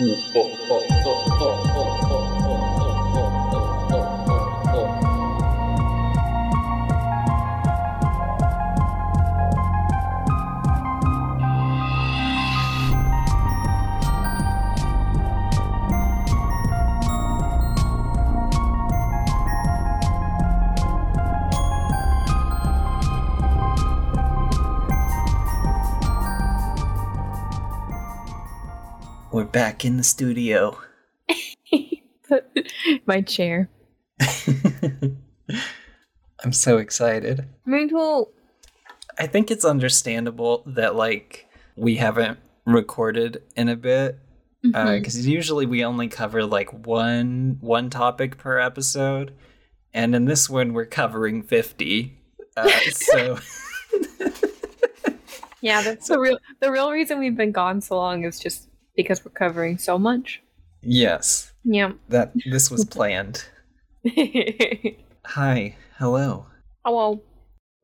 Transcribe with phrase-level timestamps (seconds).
[0.00, 1.08] 五、哦、哦、哦、
[1.40, 2.07] 哦、哦。
[29.38, 30.76] We're back in the studio.
[33.06, 33.70] My chair.
[36.42, 37.46] I'm so excited.
[37.64, 38.26] Me too.
[39.16, 44.18] I think it's understandable that like we haven't recorded in a bit
[44.62, 45.28] because Mhm.
[45.28, 49.32] usually we only cover like one one topic per episode,
[49.94, 52.18] and in this one we're covering fifty.
[52.56, 53.38] Uh, so
[55.60, 58.67] yeah, that's the real the real reason we've been gone so long is just
[58.98, 60.42] because we're covering so much.
[60.82, 61.92] yes, Yeah.
[62.08, 63.44] that this was planned.
[65.24, 66.46] Hi, hello,
[66.84, 67.22] Hello.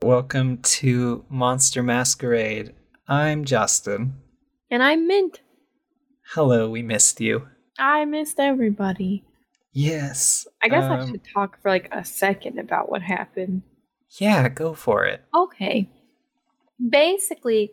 [0.03, 2.75] welcome to Monster Masquerade.
[3.06, 4.14] I'm Justin.
[4.72, 5.41] And I'm Mint.
[6.33, 7.47] Hello, we missed you.
[7.78, 9.22] I missed everybody.
[9.72, 10.48] Yes.
[10.64, 13.62] I guess I um, should talk for like a second about what happened.
[14.19, 15.22] Yeah, go for it.
[15.33, 15.88] Okay.
[16.88, 17.70] Basically,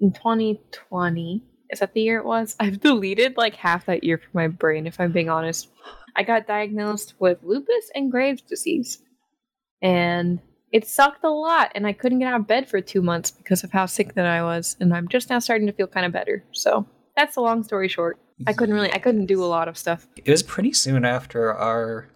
[0.00, 1.42] in 2020,
[1.74, 2.56] is that the year it was?
[2.60, 5.68] I've deleted like half that year from my brain, if I'm being honest.
[6.16, 9.02] I got diagnosed with lupus and Graves' disease.
[9.82, 10.40] And
[10.72, 13.62] it sucked a lot, and I couldn't get out of bed for two months because
[13.62, 14.76] of how sick that I was.
[14.80, 16.42] And I'm just now starting to feel kind of better.
[16.52, 16.86] So
[17.16, 18.18] that's the long story short.
[18.46, 20.06] I couldn't really, I couldn't do a lot of stuff.
[20.16, 22.08] It was pretty soon after our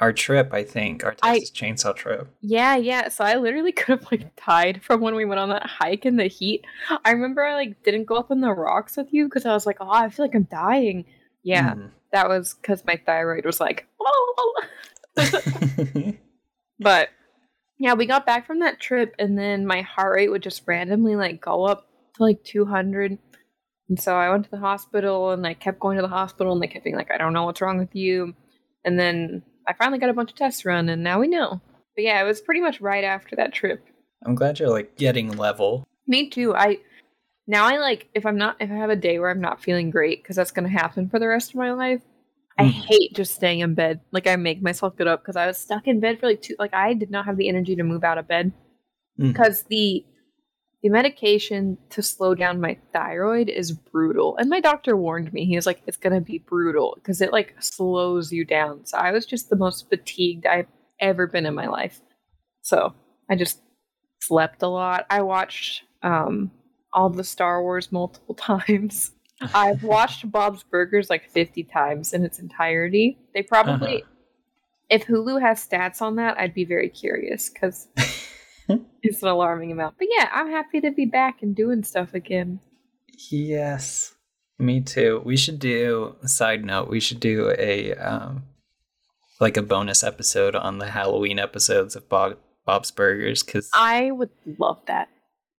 [0.00, 2.28] our trip, I think, our I- Texas chainsaw trip.
[2.40, 3.08] Yeah, yeah.
[3.08, 6.16] So I literally could have like died from when we went on that hike in
[6.16, 6.64] the heat.
[7.04, 9.66] I remember I like didn't go up on the rocks with you because I was
[9.66, 11.04] like, oh, I feel like I'm dying.
[11.42, 11.90] Yeah, Mm.
[12.12, 14.62] that was because my thyroid was like, oh.
[16.78, 17.08] but
[17.78, 21.16] yeah, we got back from that trip, and then my heart rate would just randomly
[21.16, 23.18] like go up to like 200.
[23.88, 26.62] And so I went to the hospital, and I kept going to the hospital, and
[26.62, 28.34] they kept being like, I don't know what's wrong with you.
[28.84, 31.60] And then I finally got a bunch of tests run, and now we know.
[31.96, 33.84] But yeah, it was pretty much right after that trip.
[34.26, 35.84] I'm glad you're like getting level.
[36.06, 36.54] Me too.
[36.54, 36.78] I
[37.46, 39.90] now I like if I'm not if I have a day where I'm not feeling
[39.90, 42.00] great because that's gonna happen for the rest of my life.
[42.58, 42.70] I Mhm.
[42.70, 44.00] hate just staying in bed.
[44.12, 46.56] Like I make myself get up because I was stuck in bed for like two.
[46.58, 48.52] Like I did not have the energy to move out of bed
[49.18, 49.32] Mhm.
[49.32, 50.04] because the
[50.84, 54.36] the medication to slow down my thyroid is brutal.
[54.36, 55.46] And my doctor warned me.
[55.46, 59.10] He was like, "It's gonna be brutal because it like slows you down." So I
[59.10, 60.66] was just the most fatigued I've
[61.00, 62.02] ever been in my life.
[62.60, 62.92] So
[63.30, 63.60] I just
[64.20, 65.06] slept a lot.
[65.08, 66.50] I watched um
[66.92, 69.12] all the Star Wars multiple times.
[69.54, 73.18] I've watched Bob's Burgers like 50 times in its entirety.
[73.32, 74.10] They probably Uh-huh.
[74.90, 77.88] if Hulu has stats on that, I'd be very curious because
[79.02, 79.96] it's an alarming amount.
[79.98, 82.60] But yeah, I'm happy to be back and doing stuff again.
[83.30, 84.14] Yes.
[84.58, 85.22] Me too.
[85.24, 88.44] We should do side note, we should do a um
[89.40, 94.30] like a bonus episode on the Halloween episodes of Bob, Bob's Burgers cuz I would
[94.58, 95.08] love that.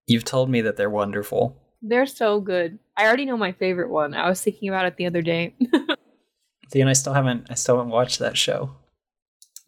[0.07, 1.61] you've told me that they're wonderful.
[1.83, 2.79] They're so good.
[2.97, 4.15] I already know my favorite one.
[4.15, 5.55] I was thinking about it the other day.
[6.71, 8.77] See, and I still haven't I still haven't watched that show.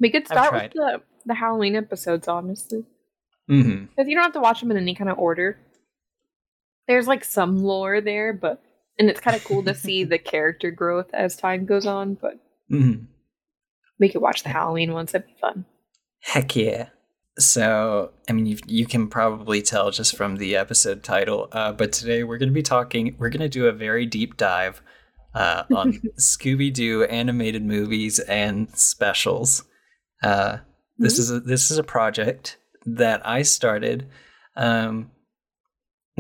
[0.01, 2.85] we could start with the, the Halloween episodes, honestly.
[3.51, 3.89] Mhm.
[3.91, 5.59] Because you don't have to watch them in any kind of order.
[6.89, 8.63] There's like some lore there, but
[8.99, 12.15] and it's kind of cool to see the character growth as time goes on.
[12.15, 12.35] But
[12.73, 13.07] Mhm.
[13.99, 15.13] we could watch the Halloween ones.
[15.13, 15.65] That'd be fun.
[16.23, 16.89] Heck yeah.
[17.39, 21.93] So, I mean, you you can probably tell just from the episode title, uh, but
[21.93, 24.81] today we're going to be talking, we're going to do a very deep dive
[25.35, 29.65] uh, on Scooby Doo animated movies and specials.
[30.23, 30.59] Uh,
[30.97, 34.09] this is a, this is a project that I started
[34.57, 35.11] um,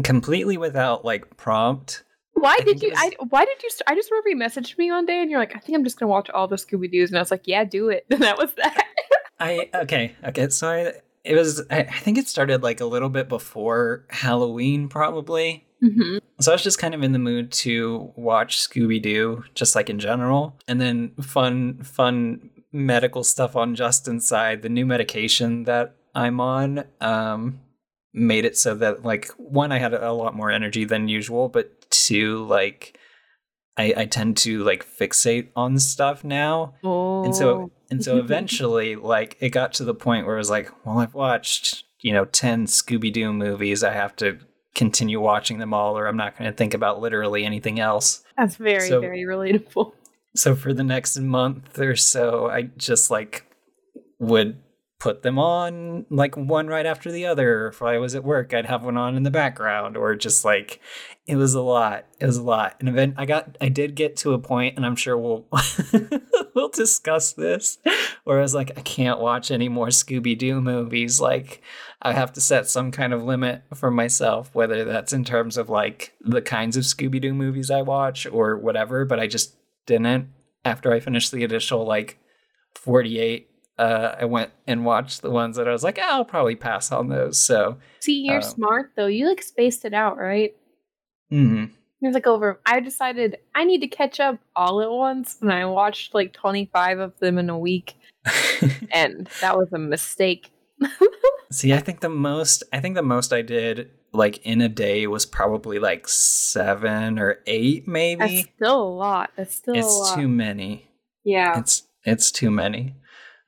[0.02, 2.04] completely without like prompt.
[2.34, 2.90] Why I did you?
[2.90, 3.70] it I why did you?
[3.70, 5.84] St- I just remember you messaged me one day, and you're like, "I think I'm
[5.84, 8.22] just gonna watch all the Scooby Doo's," and I was like, "Yeah, do it." And
[8.22, 8.84] that was that.
[9.40, 10.48] I okay okay.
[10.48, 10.92] So I
[11.24, 15.66] it was I, I think it started like a little bit before Halloween probably.
[15.82, 16.18] mm-hmm.
[16.40, 19.90] So I was just kind of in the mood to watch Scooby Doo, just like
[19.90, 24.62] in general, and then fun, fun medical stuff on Justin's side.
[24.62, 27.60] The new medication that I'm on um,
[28.14, 31.88] made it so that, like, one, I had a lot more energy than usual, but
[31.90, 32.98] two, like,
[33.76, 38.96] I, I tend to like fixate on stuff now, Oh, and so and so eventually,
[38.96, 42.24] like, it got to the point where it was like, well, I've watched you know
[42.24, 43.84] ten Scooby Doo movies.
[43.84, 44.38] I have to
[44.74, 48.24] continue watching them all, or I'm not going to think about literally anything else.
[48.38, 49.92] That's very, So- very relatable.
[50.34, 53.44] So for the next month or so, I just like
[54.18, 54.58] would
[54.98, 57.68] put them on like one right after the other.
[57.68, 60.80] If I was at work, I'd have one on in the background, or just like
[61.26, 62.06] it was a lot.
[62.18, 62.76] It was a lot.
[62.80, 65.46] And I got, I did get to a point, and I'm sure we'll
[66.54, 67.78] we'll discuss this,
[68.24, 71.20] where I was like, I can't watch any more Scooby Doo movies.
[71.20, 71.62] Like
[72.00, 75.68] I have to set some kind of limit for myself, whether that's in terms of
[75.68, 79.04] like the kinds of Scooby Doo movies I watch or whatever.
[79.04, 79.56] But I just
[79.86, 80.30] didn't
[80.64, 82.18] after I finished the initial like
[82.74, 83.48] 48
[83.78, 86.90] uh I went and watched the ones that I was like, "Ah, I'll probably pass
[86.92, 87.40] on those.
[87.40, 89.06] So, See, you're Um, smart though.
[89.06, 90.54] You like spaced it out, right?
[91.32, 91.70] Mm mhm.
[92.02, 92.60] It was like over.
[92.66, 96.98] I decided I need to catch up all at once, and I watched like 25
[96.98, 97.94] of them in a week,
[98.92, 100.50] and that was a mistake.
[101.50, 105.06] See, I think the most I think the most I did like in a day
[105.06, 108.52] was probably like 7 or 8 That's maybe.
[108.56, 109.30] still a lot.
[109.36, 110.88] That's still a It's too many.
[111.24, 111.58] yeah.
[111.58, 112.94] It's it's too many.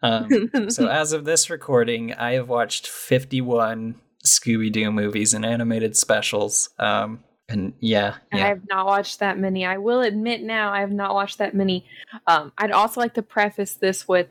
[0.02, 5.96] Um so as of this recording, I have watched 51 Scooby Doo movies and animated
[5.96, 6.70] specials.
[6.78, 9.64] Um, and yeah, I have not watched that many.
[9.64, 11.86] I will admit now I have not watched that many.
[12.26, 14.28] Um, I'd also like to preface this with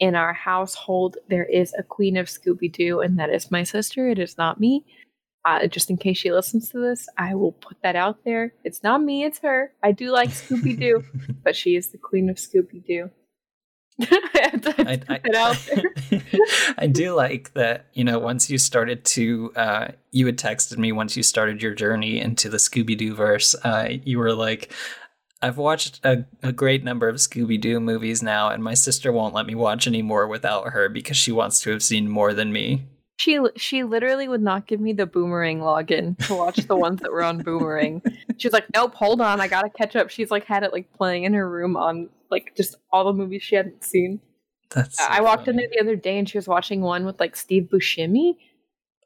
[0.00, 4.08] in our household there is a queen of Scooby Doo, and that is my sister.
[4.08, 4.84] It is not me.
[5.44, 8.52] Uh, just in case she listens to this, I will put that out there.
[8.64, 9.72] It's not me, it's her.
[9.82, 11.04] I do like Scooby Doo,
[11.44, 13.10] but she is the queen of Scooby Doo.
[14.78, 15.82] I I, it out there.
[16.12, 20.78] I, I do like that, you know, once you started to, uh, you had texted
[20.78, 23.54] me once you started your journey into the Scooby Doo verse.
[23.64, 24.72] Uh, you were like,
[25.40, 29.34] I've watched a, a great number of Scooby Doo movies now, and my sister won't
[29.34, 32.52] let me watch any more without her because she wants to have seen more than
[32.52, 32.86] me.
[33.18, 37.10] She she literally would not give me the boomerang login to watch the ones that
[37.10, 38.00] were on boomerang.
[38.36, 40.08] She's like, nope, hold on, I gotta catch up.
[40.08, 43.42] She's like had it like playing in her room on like just all the movies
[43.42, 44.20] she hadn't seen.
[44.70, 47.36] That's I walked in there the other day and she was watching one with like
[47.36, 48.36] Steve Buscemi,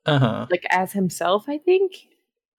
[0.06, 0.46] Uh huh.
[0.50, 1.44] like as himself.
[1.48, 1.92] I think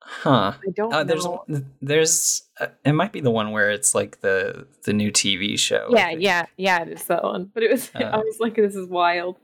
[0.06, 0.54] Huh.
[0.68, 1.46] I don't Uh, there's know.
[1.82, 5.88] there's uh, it might be the one where it's like the the new TV show.
[5.92, 6.82] Yeah, yeah, yeah.
[6.82, 7.90] It is that one, but it was.
[7.96, 8.18] I Uh.
[8.18, 9.38] was like, this is wild.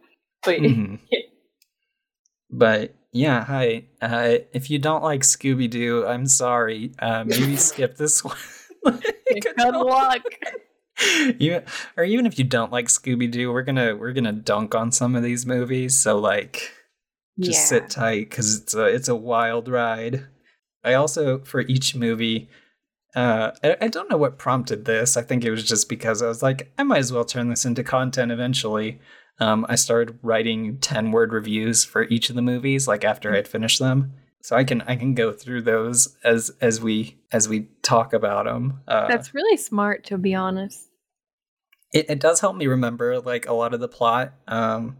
[0.43, 0.99] But Mhm.
[2.51, 3.85] But yeah, hi.
[4.01, 6.91] Uh, if you don't like Scooby Doo, I'm sorry.
[6.99, 8.37] Uh, maybe skip this one.
[8.83, 10.23] good luck.
[11.39, 11.61] You,
[11.97, 15.15] or even if you don't like Scooby Doo, we're gonna we're gonna dunk on some
[15.15, 15.97] of these movies.
[15.97, 16.71] So like,
[17.39, 17.65] just yeah.
[17.65, 20.25] sit tight because it's a it's a wild ride.
[20.83, 22.49] I also for each movie,
[23.15, 25.17] uh, I, I don't know what prompted this.
[25.17, 27.65] I think it was just because I was like, I might as well turn this
[27.65, 28.99] into content eventually.
[29.39, 33.47] Um, I started writing ten word reviews for each of the movies, like after I'd
[33.47, 37.69] finished them, so I can I can go through those as as we as we
[37.81, 38.81] talk about them.
[38.87, 40.88] Uh, That's really smart, to be honest.
[41.93, 44.97] It, it does help me remember like a lot of the plot um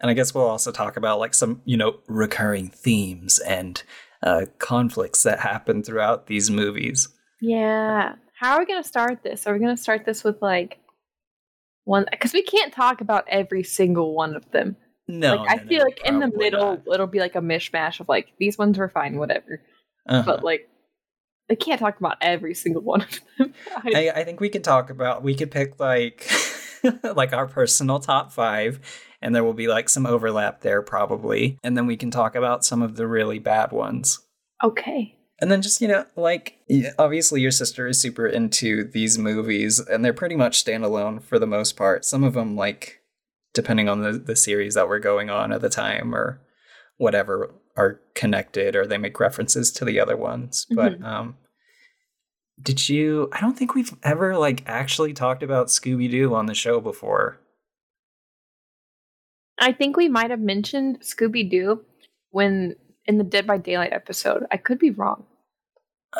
[0.00, 3.82] and i guess we'll also talk about like some you know recurring themes and
[4.22, 7.08] uh conflicts that happen throughout these movies
[7.40, 8.14] Yeah.
[8.40, 9.46] How are we going to start this?
[9.46, 10.78] Are we going to start this with like
[11.84, 12.06] one?
[12.10, 14.76] Because we can't talk about every single one of them.
[15.08, 16.94] no like, I no, no, feel like in the middle, not.
[16.94, 19.60] it'll be like a mishmash of like, these ones were fine, whatever.
[20.08, 20.22] Uh-huh.
[20.24, 20.68] But like,
[21.50, 23.54] I can't talk about every single one of them.
[23.76, 26.30] I- I, I think we could talk about we could pick like
[27.02, 28.80] like our personal top five
[29.22, 32.64] and there will be like some overlap there probably and then we can talk about
[32.64, 34.20] some of the really bad ones
[34.62, 35.16] okay.
[35.40, 36.58] And then just, you know, like,
[36.96, 41.46] obviously your sister is super into these movies, and they're pretty much standalone for the
[41.46, 42.04] most part.
[42.04, 43.00] Some of them, like,
[43.52, 46.40] depending on the, the series that we're going on at the time or
[46.98, 50.66] whatever, are connected or they make references to the other ones.
[50.70, 51.36] But, um,
[52.62, 56.54] did you, I don't think we've ever, like, actually talked about Scooby Doo on the
[56.54, 57.40] show before.
[59.58, 61.84] I think we might have mentioned Scooby Doo
[62.30, 62.76] when
[63.06, 64.46] in the Dead by Daylight episode.
[64.50, 65.24] I could be wrong.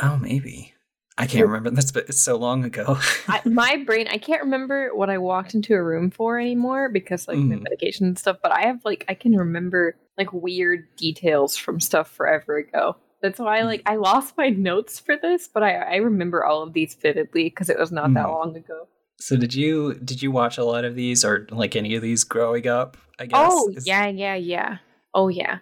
[0.03, 0.74] Oh, maybe.
[1.16, 1.71] I can't remember.
[1.71, 2.99] That's but it's so long ago.
[3.28, 7.28] I, my brain, I can't remember what I walked into a room for anymore because
[7.28, 7.62] like my Mhm.
[7.62, 8.38] medication and stuff.
[8.42, 12.97] But I have like I can remember like weird details from stuff forever ago.
[13.23, 16.73] That's why like I lost my notes for this, but I I remember all of
[16.73, 18.33] these vividly because it was not that Mhm.
[18.33, 18.88] long ago.
[19.21, 22.25] So did you did you watch a lot of these or like any of these
[22.25, 22.97] growing up?
[23.21, 23.38] I guess.
[23.52, 24.78] Oh Is- yeah, yeah, yeah.
[25.14, 25.59] Oh yeah.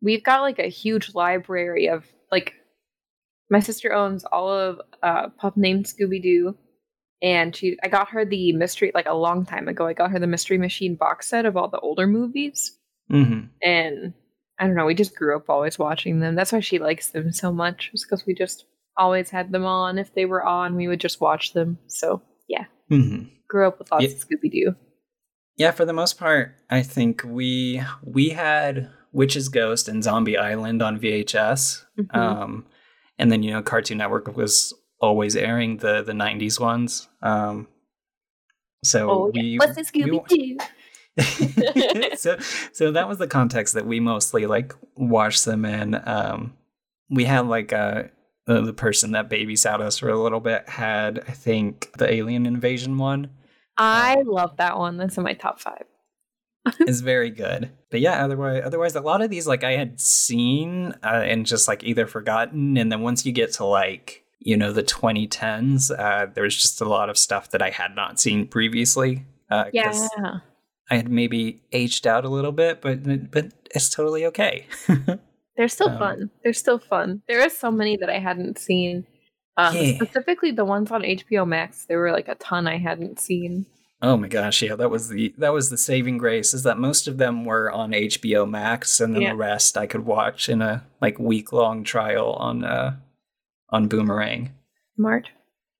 [0.00, 2.54] We've got like a huge library of like
[3.52, 6.56] my sister owns all of uh Pup Named Scooby Doo.
[7.22, 9.86] And she I got her the mystery like a long time ago.
[9.86, 12.76] I got her the Mystery Machine box set of all the older movies.
[13.12, 13.50] Mhm.
[13.62, 14.14] And
[14.58, 14.86] I don't know.
[14.86, 16.34] We just grew up always watching them.
[16.34, 17.90] That's why she likes them so much.
[17.92, 18.64] It's because we just
[18.96, 19.98] always had them on.
[19.98, 21.78] If they were on, we would just watch them.
[21.86, 24.10] So yeah, hmm grew up with lots Yeah.
[24.10, 24.74] of Scooby Doo.
[25.56, 30.80] Yeah, for the most part, I think we we had Witch's Ghost and Zombie Island
[30.82, 31.84] on VHS.
[31.98, 32.16] Mhm.
[32.16, 32.66] Um,
[33.18, 37.08] and then you know Cartoon Network was always airing the the '90s ones.
[37.22, 37.68] Um,
[38.84, 40.58] so oh we what's the we Scooby
[42.10, 42.16] Doo?
[42.16, 42.38] so
[42.72, 46.00] so that was the context that we mostly like watched them in.
[46.06, 46.54] Um,
[47.10, 48.04] we had like uh
[48.46, 52.46] the, the person that babysat us for a little bit had I think the alien
[52.46, 53.30] invasion one
[53.76, 54.96] I love that one.
[54.96, 55.84] That's in my top five.
[56.86, 57.70] is very good.
[57.90, 61.68] But yeah, otherwise otherwise a lot of these like I had seen uh, and just
[61.68, 66.26] like either forgotten and then once you get to like you know the 2010s uh
[66.40, 69.24] was just a lot of stuff that I had not seen previously.
[69.50, 69.90] Uh, Yeah,
[70.90, 74.66] I had maybe aged out a little bit, but but it's totally okay.
[75.56, 76.30] they're still Um, fun.
[76.42, 77.22] They're still fun.
[77.28, 79.06] There are so many that I hadn't seen.
[79.56, 79.96] Um, Yeah.
[79.96, 81.86] Specifically, the ones on HBO Max.
[81.86, 83.66] There were like a ton I hadn't seen.
[84.04, 87.06] Oh my gosh, yeah, that was the that was the saving grace is that most
[87.06, 89.30] of them were on HBO Max and then Yeah.
[89.30, 92.96] the rest I could watch in a like week long trial on uh
[93.70, 94.52] on Boomerang.
[94.96, 95.30] Smart.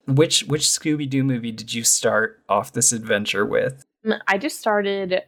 [0.06, 3.84] Which which Scooby Doo movie did you start off this adventure with?
[4.06, 5.22] Mm, I just started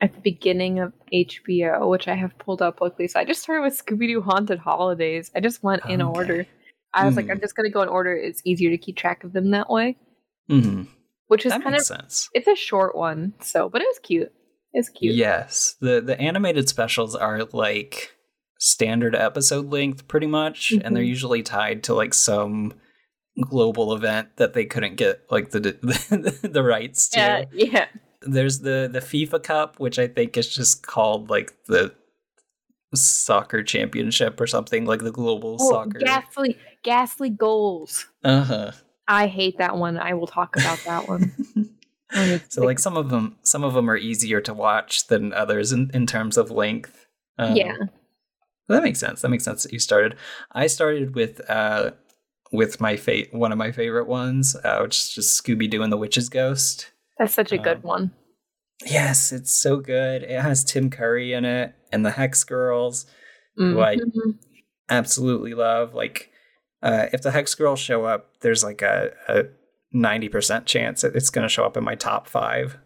[0.00, 3.06] at the beginning of HBO, which I have pulled up luckily.
[3.06, 5.30] So I just started with Scooby Doo Haunted Holidays.
[5.36, 6.10] I just went in Okay.
[6.18, 6.46] order.
[6.94, 7.30] I was like, Mhm.
[7.32, 8.12] I'm just gonna go in order.
[8.16, 9.96] It's easier to keep track of them that way.
[10.48, 10.82] hmm
[11.32, 12.30] Which is That kind makes of sense.
[12.34, 14.32] it's a short one, so but it was cute.
[14.72, 15.14] It's cute.
[15.16, 18.12] Yes, the the animated specials are like
[18.58, 21.08] standard episode length, pretty much, and they're Mhm.
[21.08, 22.74] usually tied to like some
[23.40, 27.18] global event that they couldn't get like the the, the rights to.
[27.18, 27.86] Yeah, yeah.
[28.22, 31.92] There's the the FIFA Cup, which I think is just called like the
[32.94, 35.98] soccer championship or something, like the global Oh, soccer.
[35.98, 38.06] ghastly, ghastly goals.
[38.22, 38.70] Uh huh.
[39.08, 39.98] I hate that one.
[39.98, 41.32] I will talk about that one.
[42.48, 45.90] so like some of them, some of them are easier to watch than others in
[45.94, 47.06] in terms of length.
[47.38, 47.74] Um, yeah,
[48.68, 49.22] That makes sense.
[49.22, 50.16] That makes sense that you started.
[50.52, 51.92] I started with uh
[52.52, 55.90] with my fa- one of my favorite ones, uh, which is just Scooby Doo and
[55.92, 56.90] the Witch's Ghost.
[57.18, 58.10] that's such a good um, one.
[58.84, 60.22] Yes, it's so good.
[60.24, 63.06] It has Tim Curry in it and the Hex Girls.
[63.56, 64.38] who I- Mhm.
[64.90, 65.94] Absolutely love.
[65.94, 66.30] Like,
[66.82, 69.44] uh, if the Hex Girls show up, there's like a a
[69.92, 72.78] ninety percent chance that it's going to show up in my top five.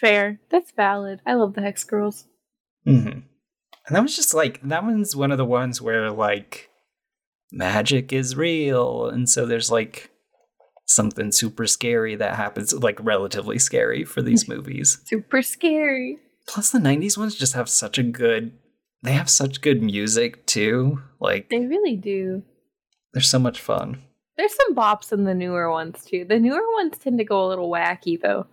[0.00, 0.40] Fair.
[0.50, 1.20] That's valid.
[1.26, 2.24] I love the Hex Girls.
[2.84, 3.24] hmm And
[3.90, 6.70] that was just like that one's one of the ones where like
[7.52, 10.10] magic is real, and so there's like
[10.88, 15.00] something super scary that happens, like relatively scary for these movies.
[15.04, 16.18] Super scary.
[16.48, 18.52] Plus, the '90s ones just have such a good.
[19.02, 21.00] They have such good music too.
[21.20, 22.42] Like They really do.
[23.16, 24.02] They're so much fun.
[24.36, 26.26] There's some bops in the newer ones too.
[26.28, 28.46] The newer ones tend to go a little wacky though.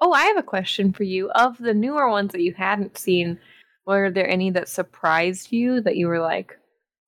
[0.00, 1.28] Oh, I have a question for you.
[1.30, 3.40] Of the newer ones that you hadn't seen,
[3.84, 6.56] were there any that surprised you that you were like,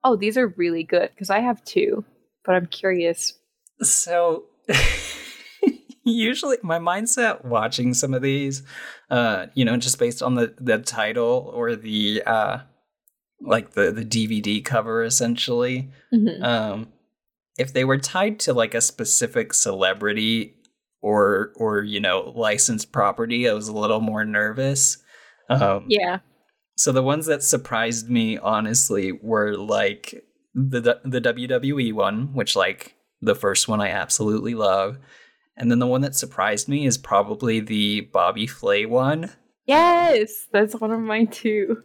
[0.03, 1.11] "Oh, these are really good"?
[1.15, 2.05] Because I have two,
[2.45, 3.39] but I'm curious.
[3.81, 4.47] So
[6.03, 8.65] usually my mindset watching some of these,
[9.09, 12.59] uh, you know, just based on the the title or the uh
[13.41, 15.91] like the the DVD cover essentially.
[16.13, 16.43] Mhm.
[16.43, 16.89] Um
[17.59, 20.55] if they were tied to like a specific celebrity
[21.03, 24.99] or or you know licensed property, I was a little more nervous.
[25.51, 26.19] Um yeah.
[26.77, 32.95] so the ones that surprised me honestly were like the the WWE one, which like
[33.21, 34.99] the first one I absolutely love.
[35.57, 39.31] And then the one that surprised me is probably the Bobby Flay one.
[39.67, 41.83] Yes, that's one of mine too.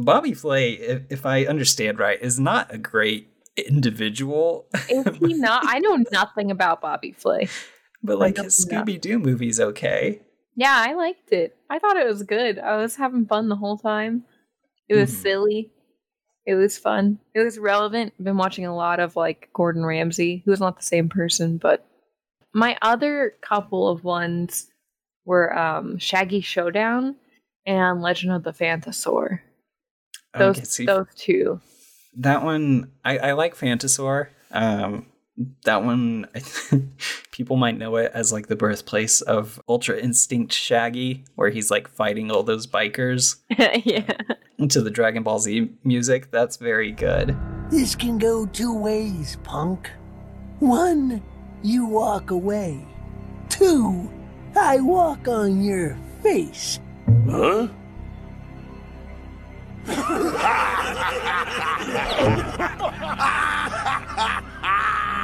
[0.00, 5.64] Bobby Flay, if, if I understand right, is not a great individual, Is he not?
[5.66, 7.48] I know nothing about Bobby Flay.
[8.02, 8.66] but like his.
[8.66, 10.20] Scooby Doo movie's okay.
[10.56, 11.56] Yeah, I liked it.
[11.70, 12.58] I thought it was good.
[12.58, 14.24] I was having fun the whole time.
[14.88, 15.22] It was Mhm.
[15.22, 15.70] silly.
[16.46, 17.18] It was fun.
[17.34, 18.14] It was relevant.
[18.18, 21.58] I've Been watching a lot of like Gordon Ramsay, who is not the same person,
[21.58, 21.86] but
[22.54, 24.68] my other couple of ones
[25.26, 27.16] were um Shaggy Showdown
[27.66, 29.40] and Legend of the Phantasaur.
[30.36, 31.60] Those okay, see, those two.
[32.16, 34.28] that one I, I like Phantasaur.
[34.50, 35.06] Um,
[35.64, 36.26] that one
[37.30, 41.88] people might know it as like the birthplace of Ultra Instinct Shaggy, where he's like
[41.88, 43.36] fighting all those bikers
[43.84, 44.12] yeah.
[44.68, 46.30] to the Dragon Ball Z music.
[46.30, 47.36] That's very good.
[47.70, 49.90] This can go two ways, punk.
[50.58, 51.22] One,
[51.62, 52.84] you walk away.
[53.48, 54.10] Two,
[54.56, 56.80] I walk on your face.
[57.30, 57.68] Huh?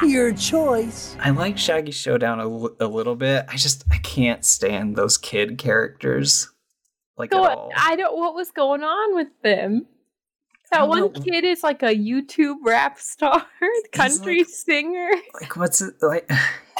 [0.06, 1.16] Your choice.
[1.20, 3.46] I like Shaggy Showdown a, l- a little bit.
[3.48, 6.50] I just I can't stand those kid characters.
[7.16, 7.72] Like so at all.
[7.76, 8.18] I don't.
[8.18, 9.86] What was going on with them?
[10.72, 11.08] That one know.
[11.10, 13.46] kid is like a YouTube rap star,
[13.92, 15.10] country like, singer.
[15.40, 16.30] Like what's it like?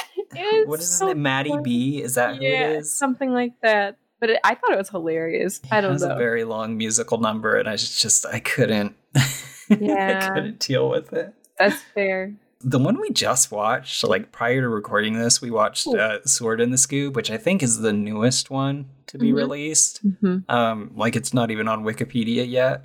[0.66, 1.16] what is so it?
[1.16, 1.62] Matty funny.
[1.62, 2.02] B?
[2.02, 2.92] Is that yeah, who it is?
[2.92, 3.96] Something like that.
[4.24, 5.60] But it, I thought it was hilarious.
[5.62, 6.14] He I don't know.
[6.14, 8.96] a very long musical number, and I just, just I couldn't.
[9.68, 10.28] Yeah.
[10.30, 11.32] I couldn't deal with it.
[11.58, 12.34] That's fair.
[12.60, 16.70] The one we just watched, like prior to recording this, we watched uh, Sword in
[16.70, 19.36] the Scoob, which I think is the newest one to be Mhm.
[19.36, 20.00] released.
[20.20, 22.84] hmm Um, like it's not even on Wikipedia yet.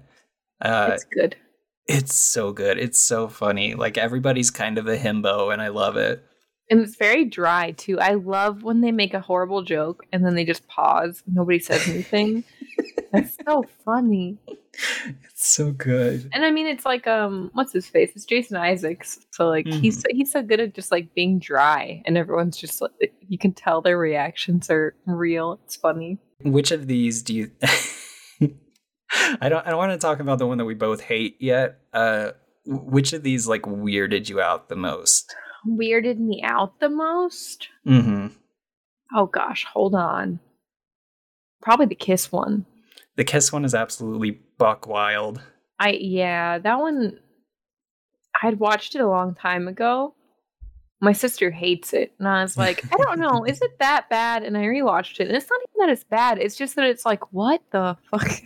[0.61, 1.35] Uh, it's good.
[1.87, 2.77] it's so good.
[2.77, 3.75] It's so funny.
[3.75, 6.23] Like everybody's kind of a himbo, and I love it.
[6.69, 7.99] And it's very dry too.
[7.99, 11.23] I love when they make a horrible joke and then they just pause.
[11.25, 12.43] Nobody says anything.
[13.11, 14.37] That's so funny.
[15.23, 16.29] It's so good.
[16.31, 18.11] And I mean, it's like um, what's his face?
[18.15, 19.25] It's Jason Isaacs.
[19.31, 23.13] So like he's he's so good at just like being dry, and everyone's just like
[23.27, 25.59] you can tell their reactions are real.
[25.65, 26.19] It's funny.
[26.43, 27.51] Which of these do you?
[29.41, 29.65] I don't.
[29.65, 31.79] I don't want to talk about the one that we both hate yet.
[31.93, 32.31] Uh,
[32.65, 35.35] which of these like weirded you out the most?
[35.67, 37.67] Weirded me out the most.
[37.85, 38.27] Mm-hmm.
[39.15, 40.39] Oh gosh, hold on.
[41.61, 42.65] Probably the kiss one.
[43.17, 45.41] The kiss one is absolutely buck wild.
[45.79, 47.19] I yeah, that one
[48.41, 50.15] I'd watched it a long time ago.
[51.01, 54.43] My sister hates it, and I was like, I don't know, is it that bad?
[54.43, 56.37] And I rewatched it, and it's not even that it's bad.
[56.39, 58.21] It's just that it's like, what the fuck?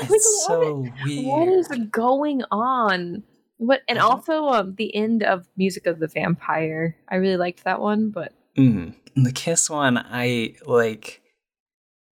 [0.00, 1.24] Like, It's what- so weird.
[1.26, 3.22] what is going on?
[3.64, 6.96] What and also um the end of Music of the Vampire.
[7.08, 11.22] I really liked that one, but hmm The kiss one, I like.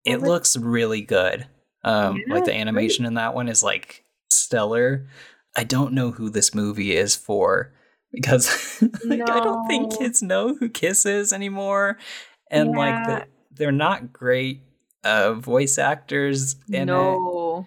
[0.05, 1.47] It Well, looks really good.
[1.85, 5.07] Um, Yeah, like the animation in that one is like stellar.
[5.57, 7.73] I don't know who this movie is for
[8.13, 11.99] because like, I don't think kids know who Kiss is anymore,
[12.51, 14.63] and like the, they're not great
[15.05, 16.87] uh, voice actors in it.
[16.87, 17.67] no.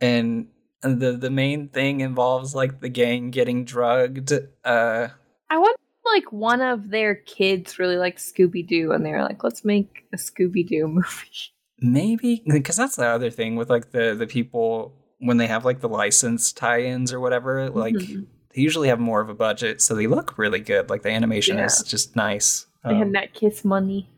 [0.00, 0.48] And
[0.94, 4.32] the the main thing involves like the gang getting drugged.
[4.64, 5.08] Uh,
[5.50, 9.64] I want like one of their kids really like Scooby Doo, and they're like, let's
[9.64, 11.52] make a Scooby Doo movie.
[11.80, 15.80] maybe because that's the other thing with like the the people when they have like
[15.80, 18.26] the license tie-ins or whatever like Mhm.
[18.54, 21.58] they usually have more of a budget so they look really good like the animation
[21.58, 24.08] is just nice They had Um, that kiss money.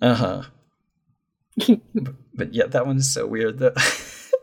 [0.00, 0.42] uh-huh
[1.94, 3.72] but, but yeah that one's so weird the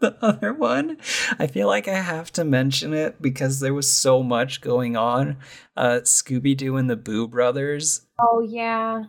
[0.00, 0.96] the other one
[1.38, 5.36] i feel like i have to mention it because there was so much going on
[5.76, 9.04] uh scooby-doo and the boo brothers oh yeah.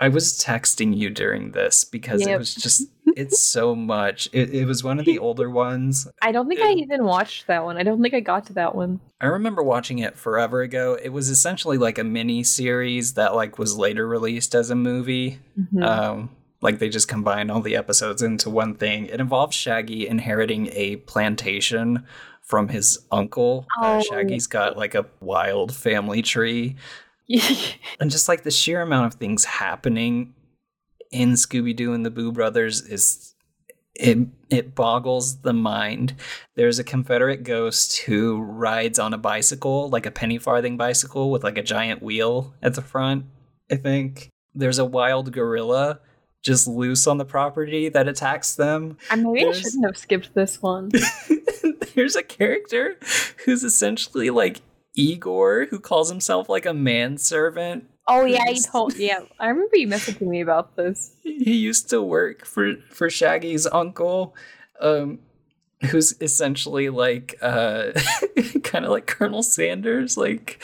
[0.00, 4.30] I was texting you during this because it was just it's so much.
[4.32, 6.08] It, it was one of the older ones.
[6.22, 7.76] I don't think I even watched that one.
[7.76, 9.00] I don't think I got to that one.
[9.20, 10.96] I remember watching it forever ago.
[11.02, 15.38] It was essentially like a mini series that like was later released as a movie.
[15.58, 15.84] Mhm.
[15.84, 16.30] Um
[16.62, 19.06] like they just combined all the episodes into one thing.
[19.06, 22.04] It involves Shaggy inheriting a plantation
[22.42, 23.66] from his uncle.
[23.80, 24.02] Uh, Oh.
[24.02, 26.76] Shaggy's got like a wild family tree
[28.00, 30.34] and just like the sheer amount of things happening
[31.10, 33.34] in Scooby Doo and the Boo Brothers is
[33.94, 34.18] it
[34.48, 36.14] it boggles the mind.
[36.56, 41.44] There's a Confederate ghost who rides on a bicycle, like a penny farthing bicycle with
[41.44, 43.26] like a giant wheel at the front.
[43.70, 46.00] I think there's a wild gorilla
[46.42, 48.96] just loose on the property that attacks them.
[49.10, 50.90] I maybe I shouldn't have skipped this one.
[51.94, 52.96] There's a character
[53.44, 54.60] who's essentially like
[54.94, 58.70] Igor, who calls himself like a manservant Oh yeah, you Yes.
[58.70, 58.94] told.
[58.98, 61.14] Yeah, I remember you messaging me about this.
[61.22, 64.34] he used to work for for Shaggy's uncle,
[64.80, 65.20] um,
[65.90, 67.92] who's essentially like uh,
[68.64, 70.60] kind of like Colonel Sanders, like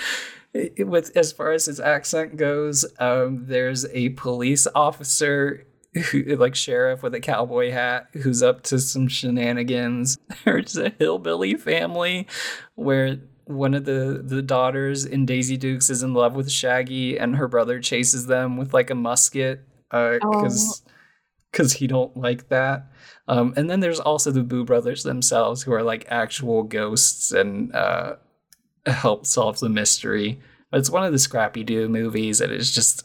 [0.79, 2.85] with as far as his accent goes.
[2.99, 5.67] Um, there's a police officer.
[6.11, 11.55] Who, like sheriff with a cowboy hat who's up to some shenanigans there's a hillbilly
[11.55, 12.27] family
[12.75, 13.17] where
[13.47, 17.49] one of the the daughters in Daisy Dukes is in love with Shaggy and her
[17.49, 20.43] brother chases them with like a musket uh Oh.
[20.43, 20.83] cuz
[21.55, 22.93] cuz he don't like that.
[23.27, 27.75] Um and then there's also the Boo brothers themselves who are like actual ghosts and
[27.75, 28.17] uh
[28.93, 30.41] help solve the mystery.
[30.71, 33.05] But it's one of the Scrappy Doo movies and it's just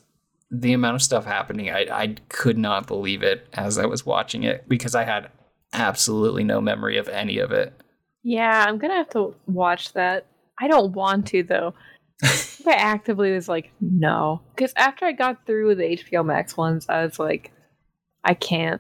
[0.50, 1.70] the amount of stuff happening.
[1.70, 5.30] I I could not believe it as I was watching it because I had
[5.74, 7.74] absolutely no memory of any of it.
[8.24, 10.26] Yeah, I'm gonna have to watch that.
[10.60, 11.74] I don't want to though.
[12.24, 16.86] I actively was like, no, because after I got through with the HBO Max ones,
[16.88, 17.52] I was like,
[18.24, 18.80] I can't,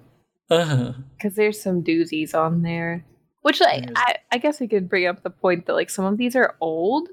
[0.51, 0.93] Uh-huh.
[1.17, 3.03] because there's some doozies on there.
[3.41, 6.17] Which like I, I guess we could bring up the point that like some of
[6.17, 7.09] these are old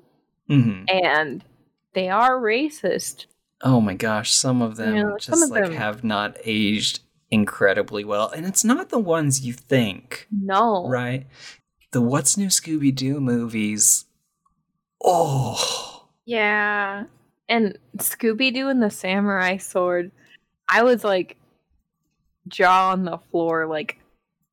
[0.46, 1.44] hmm and
[1.94, 3.26] they are racist.
[3.62, 7.00] Oh my gosh, some of them Yeah, just some of like them- have not aged
[7.30, 8.28] incredibly well.
[8.30, 10.86] And it's not the ones you think, No.
[10.88, 11.26] right?
[11.92, 14.04] The What's New Scooby Doo movies.
[15.04, 17.04] Oh, Yeah.
[17.48, 20.10] And Scooby Doo and the Samurai Sword,
[20.68, 21.36] I was like
[22.48, 23.98] jaw on the floor, like,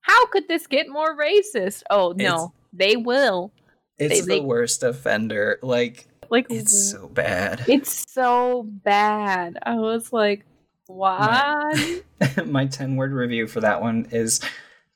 [0.05, 1.81] how could this get more racist?
[1.89, 3.51] Oh no, they will.
[3.97, 5.57] it's They- the they- worst offender.
[5.63, 7.63] Like, Like it's so bad.
[7.67, 9.57] it's so bad.
[9.63, 10.45] I was like,
[10.87, 12.03] what?
[12.45, 14.39] My 10 word review for that one is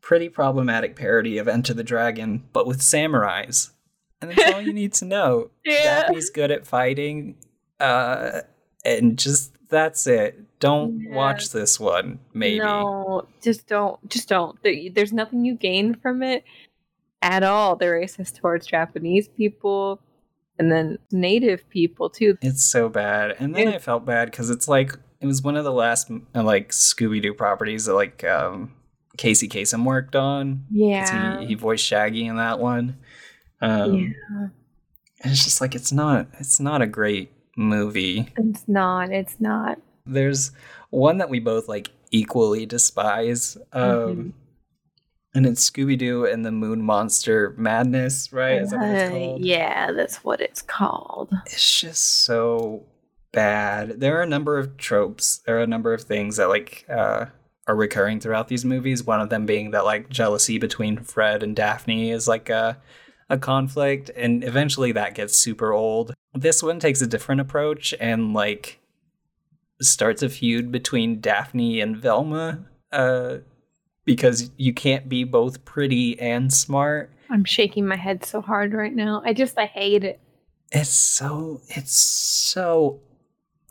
[0.02, 3.72] pretty problematic parody of Enter the Dragon, but with samurais.
[4.22, 5.50] And that's all you need to know.
[5.66, 6.02] Yeah.
[6.02, 7.36] Daphne's good at fighting,
[7.80, 8.42] uh,
[8.86, 10.60] and just that's it.
[10.60, 11.16] Don't Yeah.
[11.16, 12.60] watch this one, maybe.
[12.60, 14.08] No, just don't.
[14.10, 14.58] Just don't.
[14.64, 16.44] There's nothing you gain from it
[17.22, 17.76] at all.
[17.76, 20.00] They're racist towards Japanese people
[20.58, 22.38] and then native people too.
[22.42, 23.36] It's so bad.
[23.40, 23.76] And then Yeah.
[23.76, 27.22] I felt bad because it's like, it was one of the last uh, like Scooby
[27.22, 28.74] Doo properties that like um,
[29.18, 30.66] Casey Kasem worked on.
[30.72, 31.40] Yeah.
[31.42, 32.98] He, he voiced Shaggy in that one.
[33.62, 34.48] Um, yeah.
[35.22, 38.32] And it's just like it's not it's not a great movie.
[38.38, 39.12] It's not.
[39.12, 39.80] It's not.
[40.06, 40.52] There's
[40.90, 43.58] one that we both like equally despise.
[43.74, 44.34] Um Mhm.
[45.36, 48.62] and it's Scooby Doo and the Moon Monster Madness, right?
[48.62, 51.30] Is that what it's Uh, yeah, that's what it's called.
[51.46, 52.84] It's just so
[53.32, 54.00] bad.
[54.00, 55.42] There are a number of tropes.
[55.46, 57.26] There are a number of things that like uh
[57.68, 59.04] are recurring throughout these movies.
[59.04, 62.78] One of them being that like jealousy between Fred and Daphne is like a
[63.30, 66.16] a conflict and eventually that gets super old.
[66.34, 68.80] This one takes a different approach and like
[69.82, 73.38] starts a feud between Daphne and Velma uh
[74.06, 77.12] because you can't be both pretty and smart.
[77.30, 79.22] I'm shaking my head so hard right now.
[79.24, 80.20] I just I hate it.
[80.72, 83.00] It's so it's so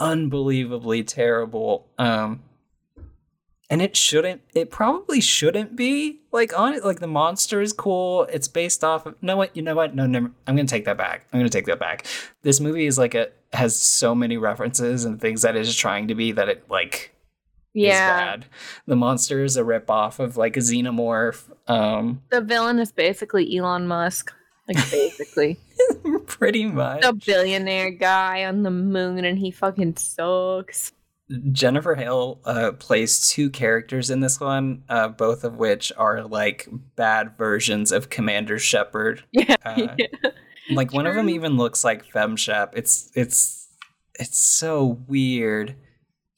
[0.01, 1.89] unbelievably terrible.
[1.99, 2.43] Um
[3.71, 8.25] and it shouldn't it probably shouldn't be like on it like the monster is cool
[8.33, 10.97] it's based off of no what you know what no never i'm gonna take that
[10.97, 12.07] back i'm gonna take that back
[12.43, 16.09] this movie is like a has so many references and things that it is trying
[16.09, 17.15] to be that it like
[17.75, 18.25] is Yeah.
[18.37, 18.47] bad
[18.87, 23.57] the monster is a rip off of like a xenomorph um The villain is basically
[23.57, 24.33] Elon Musk.
[24.67, 25.59] Like basically.
[26.27, 30.93] pretty much the billionaire guy on the moon and he fucking sucks.
[31.53, 36.67] Jennifer Hale uh, plays two characters in this one, uh, both of which are like
[36.97, 39.25] bad versions of Commander Shepard.
[39.33, 39.57] Yeah.
[39.65, 40.07] Uh, yeah.
[40.71, 42.71] Like one of them even looks like FemShep.
[42.75, 43.69] It's it's
[44.19, 45.75] it's so weird.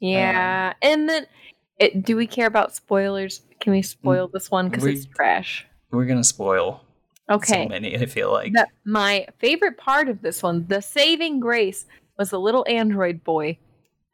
[0.01, 0.73] Yeah.
[0.83, 1.27] and then
[1.79, 3.43] it, do we care about spoilers?
[3.61, 5.67] Can we spoil this one because it's trash?
[5.91, 6.83] We're gonna spoil
[7.31, 7.65] Okay.
[7.65, 7.97] so many.
[7.97, 11.87] I feel like The- my favorite part of this one, the saving grace,
[12.19, 13.59] was the little android boy.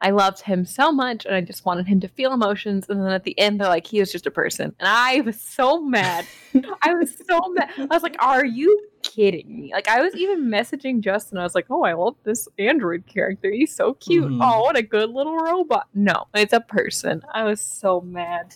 [0.00, 2.86] I loved him so much, and I just wanted him to feel emotions.
[2.88, 4.74] And then at the end, they're like, he was just a person.
[4.78, 6.26] And I was so mad.
[6.82, 7.70] I was so mad.
[7.78, 9.70] I was like, are you kidding me?
[9.72, 11.38] Like, I was even messaging Justin.
[11.38, 13.50] I was like, oh, I love this android character.
[13.50, 14.24] He's so cute.
[14.30, 14.38] Mhm.
[14.42, 15.88] Oh, what a good little robot.
[15.94, 17.22] No, it's a person.
[17.32, 18.54] I was so mad.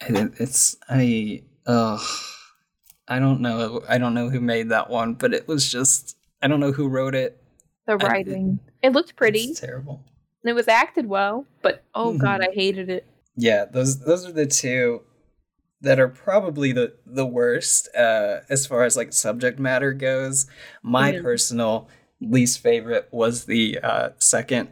[0.00, 2.00] it's I ugh.
[3.06, 3.82] I don't know.
[3.86, 6.88] I don't know who made that one, but it was just I don't know who
[6.88, 7.42] wrote it.
[7.86, 8.60] The I- writing.
[8.82, 9.54] It looked pretty.
[9.54, 10.02] Terrible.
[10.44, 12.18] And it was acted well, but oh Mhm.
[12.18, 13.06] god, I hated it.
[13.36, 15.02] Yeah, those those are the two
[15.80, 20.46] that are probably the the worst uh as far as like subject matter goes.
[20.82, 21.22] My Yeah.
[21.22, 21.88] personal
[22.20, 24.68] least favorite was the uh second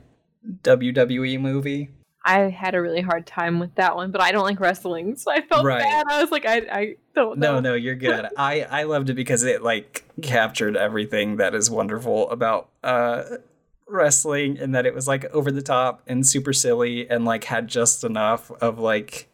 [0.63, 1.91] WWE movie.
[2.25, 5.33] I had a really hard time with that one, but I don't like wrestling, so
[5.33, 5.81] I felt Right.
[5.83, 6.07] bad.
[6.09, 7.55] I was like, I, I don't know.
[7.55, 8.29] No, no, you're good.
[8.37, 13.23] I I loved it because it like captured everything that is wonderful about uh
[13.93, 17.69] wrestling and that it was like over the top and super silly and like had
[17.69, 19.29] just enough of like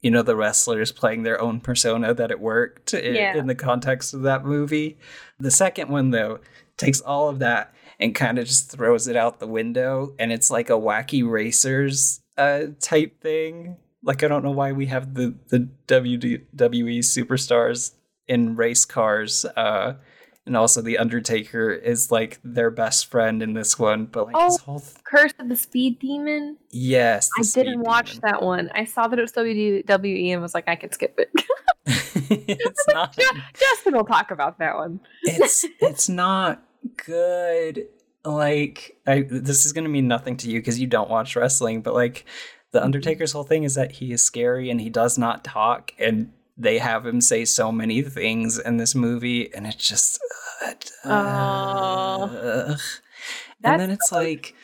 [0.00, 3.36] you know the wrestlers playing their own persona that it worked in, Yeah.
[3.36, 4.96] in the context of that movie.
[5.40, 6.38] The second one though
[6.76, 10.50] takes all of that and kind of just throws it out the window and it's
[10.50, 13.76] like a wacky racers uh type thing.
[14.04, 17.94] Like I don't know why we have the the WWE superstars
[18.28, 19.94] in race cars uh
[20.48, 24.58] and also the Undertaker is like their best friend in this one, but like his
[24.60, 24.64] Oh.
[24.64, 26.56] whole th- Curse of the Speed Demon.
[26.70, 28.22] yes, I didn't watch Demon.
[28.24, 28.70] that one.
[28.74, 31.30] I saw that it was WWE and was like, I could skip it.
[31.86, 33.16] it's not.
[33.54, 35.00] Justin will talk about that one.
[35.22, 36.62] it's it's not
[36.96, 37.86] good
[38.24, 41.80] like I, this is going to mean nothing to you because you don't watch wrestling
[41.82, 42.24] but like
[42.72, 42.86] the mm-hmm.
[42.86, 46.78] undertaker's whole thing is that he is scary and he does not talk and they
[46.78, 50.20] have him say so many things in this movie and it's just
[51.04, 52.76] uh,
[53.62, 54.54] and then it's like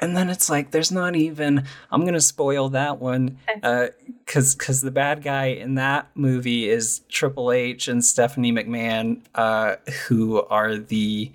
[0.00, 3.88] and then it's like there's not even i'm gonna spoil that one uh
[4.24, 9.76] because because the bad guy in that movie is triple h and stephanie mcmahon uh
[10.06, 11.32] who are the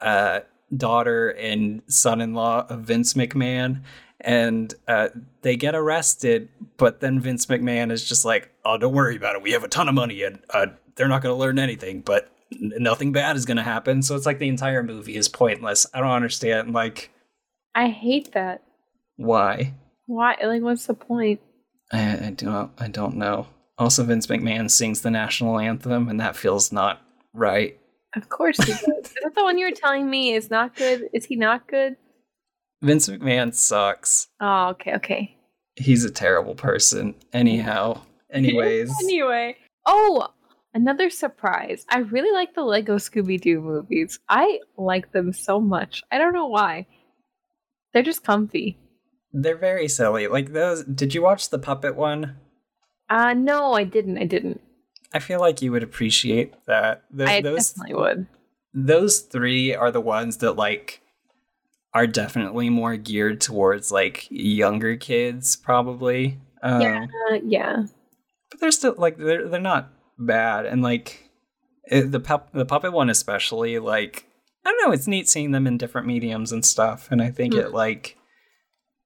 [0.00, 0.40] uh
[0.76, 3.80] daughter and son-in-law of vince mcmahon
[4.22, 5.08] and uh,
[5.42, 9.42] they get arrested but then vince mcmahon is just like oh don't worry about it
[9.42, 12.30] we have a ton of money and uh, they're not going to learn anything but
[12.52, 15.86] n- nothing bad is going to happen so it's like the entire movie is pointless
[15.92, 17.10] i don't understand like
[17.74, 18.62] I hate that.
[19.16, 19.74] why
[20.06, 20.36] Why?
[20.44, 21.40] Like, what's the point?
[21.90, 23.46] I, I don't I don't know.
[23.78, 27.00] Also, Vince McMahon sings the national anthem, and that feels not
[27.32, 27.78] right.
[28.14, 28.82] Of course he does.
[28.82, 31.08] Is that the one you were telling me is not good?
[31.14, 31.96] Is he not good?
[32.82, 34.28] Vince McMahon sucks.
[34.40, 35.36] Oh, okay, okay.
[35.76, 37.14] He's a terrible person.
[37.32, 39.56] Anyhow, anyways, anyway.
[39.86, 40.28] Oh,
[40.74, 41.84] another surprise.
[41.88, 44.18] I really like the Lego Scooby Doo movies.
[44.28, 46.02] I like them so much.
[46.10, 46.86] I don't know why.
[47.92, 48.78] They're just comfy.
[49.32, 50.26] they're very silly.
[50.28, 50.84] Like those.
[50.84, 52.36] Did you watch the puppet one?
[53.08, 54.18] Uh no, I didn't.
[54.18, 54.60] I didn't.
[55.14, 57.02] I feel like you would appreciate that.
[57.16, 58.26] Th- I those definitely would.
[58.72, 61.02] those three are the ones that like
[61.94, 66.38] are definitely more geared towards like younger kids, probably.
[66.62, 67.06] Um, yeah,
[67.44, 67.82] yeah.
[68.50, 71.28] but they're still like they're they're not bad and like
[71.84, 74.26] it, the pup the puppet one especially like
[74.64, 77.54] I don't know it's neat seeing them in different mediums and stuff and I think
[77.54, 78.16] it like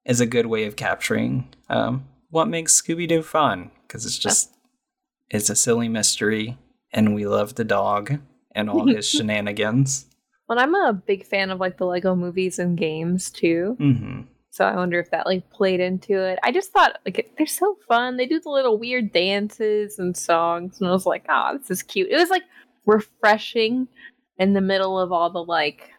[0.05, 4.55] is a good way of capturing um what makes Scooby Doo fun because it's just
[5.31, 6.59] it's a silly mystery
[6.93, 8.19] and we love the dog
[8.55, 10.06] and all his shenanigans.
[10.49, 13.75] Well, I'm a big fan of like the Lego movies and games too.
[13.79, 16.39] hmm So I wonder if that like played into it.
[16.43, 18.17] I just thought like they're so fun.
[18.17, 21.83] They do the little weird dances and songs, and I was like, oh, this is
[21.83, 22.09] cute.
[22.11, 22.45] It was like
[22.87, 23.89] refreshing
[24.39, 25.91] in the middle of all the like,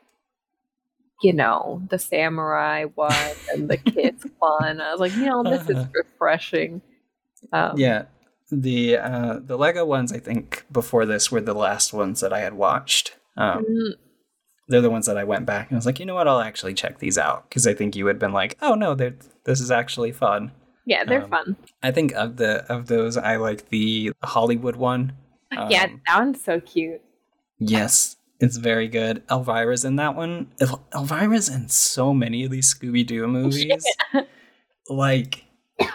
[1.22, 3.14] you know, the samurai one
[3.54, 4.80] and the kids fun.
[4.80, 5.86] I was like, you know, this is Uh-huh.
[5.94, 6.82] refreshing.
[7.52, 8.06] Um, Yeah.
[8.50, 12.40] The uh the Lego ones I think before this were the last ones that I
[12.40, 13.16] had watched.
[13.36, 13.92] Um mm,
[14.68, 16.40] they're the ones that I went back and I was like, you know what, I'll
[16.42, 19.60] actually check these out because I think you would have been like, oh no, this
[19.62, 20.52] is actually fun.
[20.86, 21.56] yeah, they're Um, fun.
[21.84, 25.14] I think of the of those, I like the Hollywood one.
[25.70, 27.02] yeah, Um, that one's so cute.
[27.60, 29.26] yes, it's very good.
[29.30, 30.52] Elvira's in that one.
[30.60, 33.84] El- Elvira's in so many of these Scooby Doo movies.
[34.90, 35.44] Like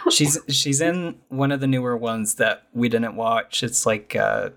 [0.09, 3.63] she's she's in one of the newer ones that we didn't watch.
[3.63, 4.49] It's like uh,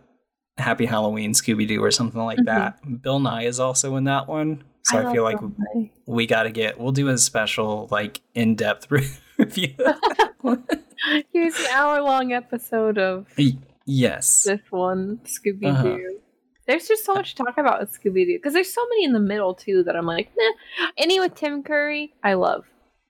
[0.59, 2.45] Happy Halloween Scooby Doo or something like Mhm.
[2.47, 3.03] that.
[3.03, 4.65] Bill Nye is also in that one.
[4.83, 5.91] So I, love feel like Nye.
[6.07, 8.91] we got to get we'll do a special like in-depth
[9.39, 10.65] review of that one.
[11.33, 13.27] Here's the hour long episode of
[13.85, 15.67] yes this one, Scooby Doo.
[15.69, 15.99] Uh-huh.
[16.67, 19.13] There's just so much to talk about with Scooby Doo because there's so many in
[19.13, 20.89] the middle too that I'm like, nah.
[20.97, 22.65] Any with Tim Curry, I love.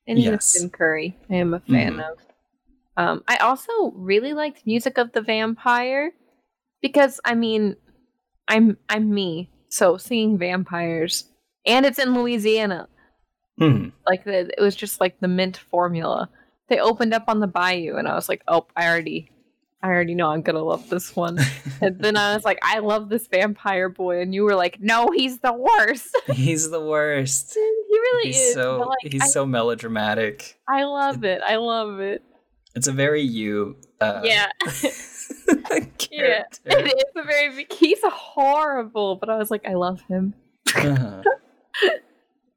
[0.07, 0.55] Any Yes.
[0.55, 2.11] with Tim Curry, I am a fan Mhm.
[2.11, 2.19] of.
[2.99, 6.13] Um, I also really liked Music of the Vampire
[6.87, 7.77] because I mean,
[8.49, 11.25] I'm I'm me, so singing vampires,
[11.67, 12.89] and it's in Louisiana.
[13.61, 13.93] Mhm.
[14.07, 16.29] Like the, it was just like the mint formula.
[16.69, 19.31] They opened up on the bayou, and I was like, oh, I already,
[19.83, 21.39] I already know I'm gonna love this one.
[21.81, 25.11] and then I was like, I love this vampire boy, and you were like, no,
[25.11, 26.15] he's the worst.
[26.33, 27.61] he's the worst he
[27.99, 28.55] really he's is.
[28.55, 31.41] so like, he's I, so melodramatic I love it.
[31.47, 32.23] I love it.
[32.75, 34.49] it's a very you uh yeah,
[35.49, 35.81] yeah.
[35.99, 36.61] character.
[36.67, 37.67] It is a very.
[37.71, 40.35] He's horrible, but I was like, I love him.
[40.75, 41.23] Uh-huh.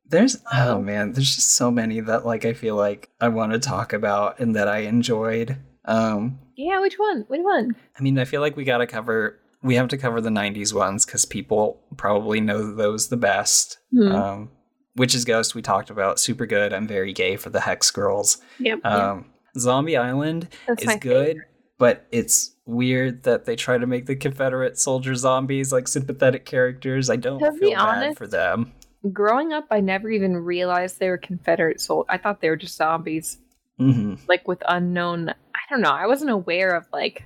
[0.10, 3.60] There's oh man, there's just so many that like I feel like I want to
[3.60, 5.58] talk about and that I enjoyed.
[5.86, 7.26] Um Yeah, which one?
[7.28, 7.76] Which one?
[7.98, 10.74] I mean, I feel like we got to cover we have to cover the 90s
[10.74, 13.78] ones cuz people probably know those the best.
[13.92, 14.12] Hmm.
[14.12, 14.52] Um
[14.96, 16.74] Witch's is Ghost we talked about, super good.
[16.74, 18.38] I'm very gay for the Hex Girls.
[18.58, 18.84] Yep.
[18.84, 19.26] Um
[19.60, 21.49] Zombie Island That's is good, favorite.
[21.80, 27.10] But it's weird that they try to make the Confederate soldier zombies like sympathetic characters.
[27.10, 28.72] I don't To feel bad honest, for them.
[29.12, 32.08] Growing up, I never even realized they were Confederate soldiers.
[32.10, 33.40] I thought they were just zombies.
[33.80, 35.90] hmm like with unknown I don't know.
[35.92, 37.24] I wasn't aware of like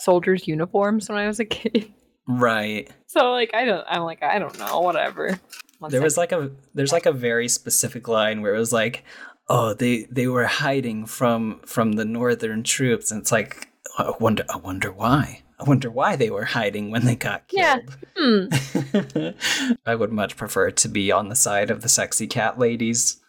[0.00, 1.92] soldiers' uniforms when I was a kid.
[2.26, 2.90] Right.
[3.06, 5.38] So like I don't I'm like, I don't know, whatever.
[5.78, 9.04] One there was like a there's like a very specific line where it was like
[9.50, 13.68] oh they they were hiding from from the northern troops and it's like
[13.98, 17.62] i wonder i wonder why i wonder why they were hiding when they got killed.
[17.62, 17.78] Yeah.
[18.16, 19.74] Hmm.
[19.86, 23.20] i would much prefer to be on the side of the sexy cat ladies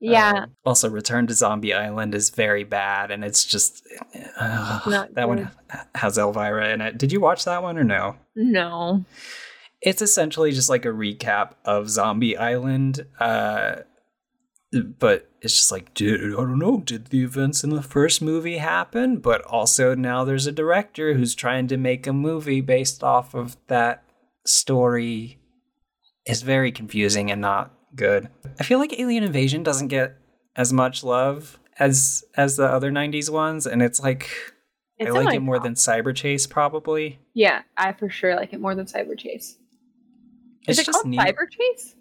[0.00, 0.32] Yeah.
[0.44, 3.82] Um, also return to zombie island is very bad and it's just
[4.38, 5.50] uh, that one
[5.94, 9.04] has elvira in it did you watch that one or no no.
[9.82, 13.06] it's essentially just like a recap of Zombie Island.
[13.18, 13.76] Uh,
[14.98, 16.78] but it's just like, dude, I don't know.
[16.80, 19.18] Did the events in the first movie happen?
[19.18, 23.56] But also now there's a director who's trying to make a movie based off of
[23.68, 24.04] that
[24.44, 25.38] story.
[26.26, 28.28] It's very confusing and not good.
[28.58, 30.16] I feel like Alien Invasion doesn't get
[30.56, 34.28] as much love as as the other 90s ones and it's like
[34.98, 35.64] It's I like it more top.
[35.64, 37.18] than Cyber Chase probably.
[37.34, 39.56] Yeah, I for sure like it more than Cyber Chase.
[40.66, 41.20] It's Is it just called neat.
[41.20, 41.94] Cyber Chase?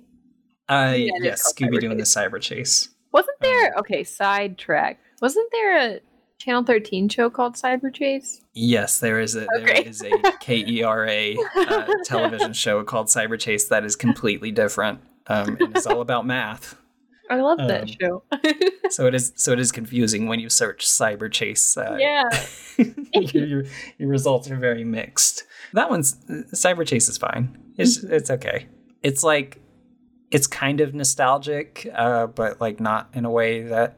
[0.68, 2.04] Uh, Yeah, yes, Scooby Doo and the.
[2.04, 2.90] Cyber Chase.
[3.12, 5.00] Wasn't there Um, okay, sidetrack.
[5.22, 6.00] Wasn't there a
[6.38, 8.42] Channel 13 show called Cyber Chase?
[8.54, 9.84] Yes, there is a there Okay.
[9.84, 15.02] is a KERA uh, television show called Cyber Chase that is completely different.
[15.28, 16.76] Um, and it's all about math.
[17.30, 18.24] I love Um, that show.
[18.92, 21.78] So it is so it is confusing when you search Cyber Chase.
[21.78, 22.24] Uh, yeah.
[23.14, 23.64] your, your,
[24.00, 25.44] your results are very mixed.
[25.74, 26.16] That one's
[26.56, 27.56] Cyber Chase is fine.
[27.78, 28.14] It's Mm-hmm.
[28.14, 28.68] it's okay.
[29.04, 29.62] It's like
[30.32, 33.98] it's kind of nostalgic, uh, but like not in a way that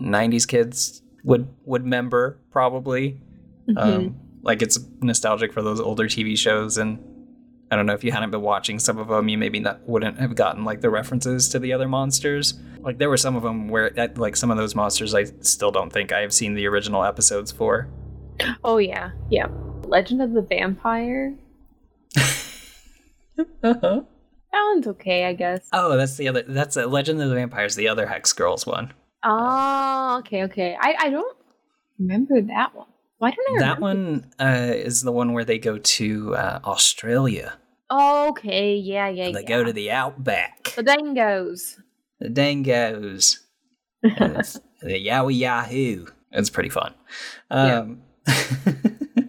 [0.00, 3.20] '90s kids would would remember probably.
[3.68, 3.78] Mhm.
[3.78, 6.98] Um, like it's nostalgic for those older TV shows, and
[7.70, 10.18] I don't know if you hadn't been watching some of them, you maybe not wouldn't
[10.18, 12.54] have gotten like the references to the other monsters.
[12.80, 15.70] Like there were some of them where that, like some of those monsters I still
[15.70, 17.88] don't think I have seen the original episodes for.
[18.64, 19.12] oh yeah.
[19.30, 19.46] Yeah.
[19.86, 21.34] Legend of the Vampire.
[23.64, 24.02] Uh-huh.
[24.54, 25.66] That one's okay, I guess.
[25.72, 26.42] Oh, that's the other.
[26.46, 28.92] That's a Legend of the Vampires, the other Hex Girls one.
[29.24, 30.76] Oh, okay, okay.
[30.80, 31.36] I, I don't
[31.98, 32.86] remember that one.
[33.18, 37.54] Why don't I That one uh, is the one where they go to uh, Australia.
[37.90, 39.48] Oh, okay, yeah, yeah, And they yeah.
[39.48, 40.72] go to the outback.
[40.76, 41.80] the dingoes.
[42.20, 43.40] The dingoes.
[44.04, 46.06] It's the Yowie Yahoo.
[46.30, 46.94] It's pretty fun.
[47.50, 48.02] Um,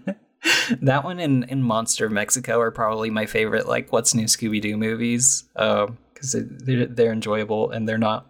[0.81, 4.62] that one and, and Monster of Mexico are probably my favorite, like, What's New Scooby
[4.62, 5.43] Doo movies.
[5.53, 8.27] Because they're, they're enjoyable and they're not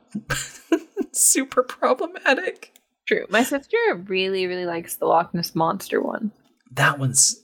[1.12, 2.74] super problematic.
[3.08, 3.26] True.
[3.30, 6.32] My sister really, really likes the Loch Ness Monster one.
[6.72, 7.44] That one's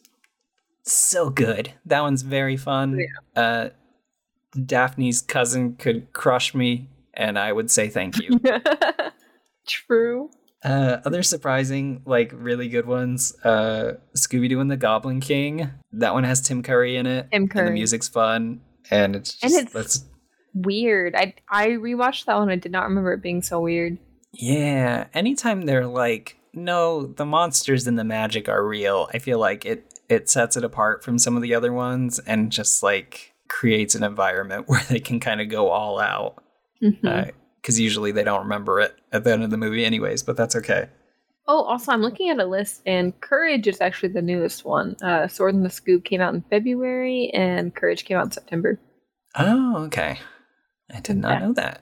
[0.83, 1.73] so good.
[1.85, 2.99] That one's very fun.
[3.35, 3.69] Uh,
[4.65, 8.39] Daphne's cousin could crush me, and I would say thank you.
[9.67, 10.31] True.
[10.63, 13.35] Uh, other surprising, like really good ones.
[13.43, 15.71] Uh, Scooby Doo and the Goblin King.
[15.93, 17.27] That one has Tim Curry in it.
[17.31, 20.05] Tim And the music's fun, and it's just And it's- that's
[20.53, 21.15] Weird.
[21.15, 22.49] I I rewatched that one.
[22.49, 23.97] I did not remember it being so weird.
[24.33, 25.07] yeah.
[25.13, 29.09] Anytime they're like, no, the monsters and the magic are real.
[29.13, 32.51] I feel like it it sets it apart from some of the other ones, and
[32.51, 36.43] just like creates an environment where they can kind of go all out.
[36.83, 37.31] Mhm.
[37.61, 40.23] Because usually they don't remember it at the end of the movie, anyways.
[40.23, 40.89] But that's okay.
[41.47, 44.95] Oh, also, I'm looking at a list, and Courage is actually the newest one.
[45.01, 48.79] Uh, Sword in the Scoop came out in February, and Courage came out in September.
[49.35, 50.19] Oh, okay.
[50.93, 51.47] I did not Yeah.
[51.47, 51.81] know that.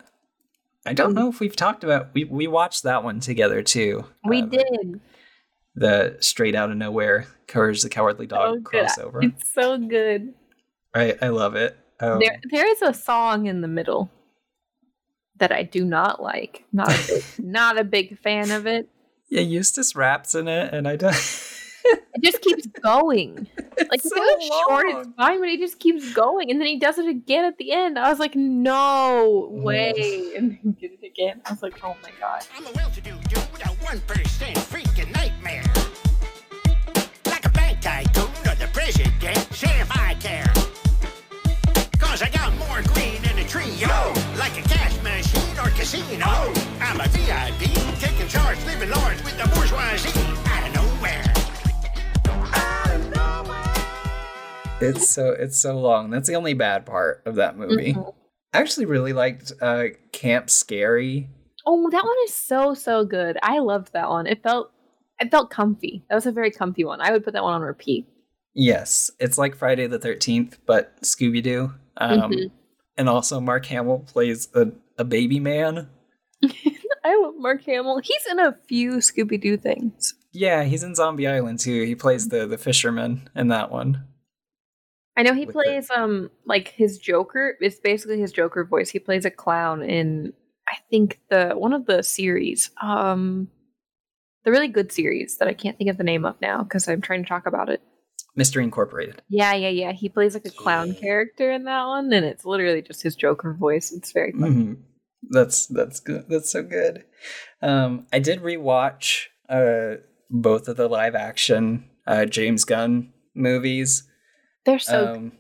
[0.85, 4.05] I don't know if we've talked about we we watched that one together too.
[4.25, 5.01] We Uh, did.
[5.75, 8.85] the straight out of nowhere Courage the Cowardly Dog Oh, good.
[8.87, 9.23] crossover.
[9.23, 10.33] It's so good.
[10.95, 11.77] I I love it.
[11.99, 14.09] Um, There, there is a song in the middle
[15.39, 16.63] that I do not like.
[16.71, 18.87] Not a big, not a big fan of it.
[19.29, 21.15] yeah, Eustace raps in it, and I don't.
[22.13, 23.47] It just keeps going.
[23.79, 26.59] Like It's if it was so short, it's fine, but he just keeps going, and
[26.59, 27.97] then he does it again at the end.
[27.97, 31.41] I was like, no way, and then he did it again.
[31.45, 32.45] I was like, oh my god.
[32.57, 35.63] I'm a well-to-do dude with a one percent freaking nightmare.
[37.25, 40.51] Like a bank tycoon or the president, say if I care.
[41.99, 43.23] Cause I got more green
[43.55, 46.25] in a trio, like a cash machine or casino.
[46.81, 51.23] I'm a VIP, taking charge, living large with the bourgeoisie out of nowhere.
[52.53, 54.81] Out of nowhere.
[54.81, 56.09] it's so it's so long.
[56.09, 57.93] That's the only bad part of that movie.
[57.93, 58.13] Mhm.
[58.53, 61.29] I actually really liked uh, Camp Scary.
[61.65, 63.37] Oh, that one is so so good.
[63.43, 64.27] I loved that one.
[64.27, 64.71] It felt
[65.19, 66.03] it felt comfy.
[66.09, 67.01] That was a very comfy one.
[67.01, 68.07] I would put that one on repeat.
[68.55, 71.73] Yes, it's like Friday the Thirteenth, but Scooby Doo.
[71.97, 72.51] Um, Mhm.
[72.99, 75.87] And also, Mark Hamill plays a, a baby man.
[76.43, 78.01] I love Mark Hamill.
[78.03, 80.15] He's in a few Scooby Doo things.
[80.33, 81.83] Yeah, he's in Zombie Island too.
[81.85, 84.03] He plays the the fisherman in that one.
[85.17, 87.55] I know he With the- plays um like his Joker.
[87.61, 88.89] It's basically his Joker voice.
[88.89, 90.33] He plays a clown in
[90.67, 92.69] I think the one of the series.
[92.81, 93.47] Um
[94.43, 97.01] the really good series that I can't think of the name of now because I'm
[97.01, 97.81] trying to talk about it.
[98.39, 99.21] Mystery Incorporated.
[99.27, 99.91] Yeah, yeah, yeah.
[99.91, 103.53] He plays like a clown character in that one, and it's literally just his Joker
[103.53, 103.91] voice.
[103.91, 104.51] It's very fun.
[104.51, 104.73] hmm
[105.29, 106.23] That's that's good.
[106.29, 107.03] That's so good.
[107.61, 109.97] Um, I did rewatch uh
[110.29, 114.03] both of the live action uh James Gunn movies.
[114.65, 115.33] They're so um,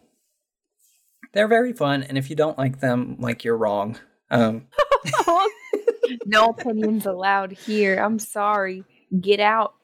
[1.33, 3.97] They're very fun, and if you don't like them, like you're wrong.
[4.29, 4.67] Um,
[6.25, 7.95] no opinions allowed here.
[7.97, 8.83] I'm sorry.
[9.21, 9.75] Get out.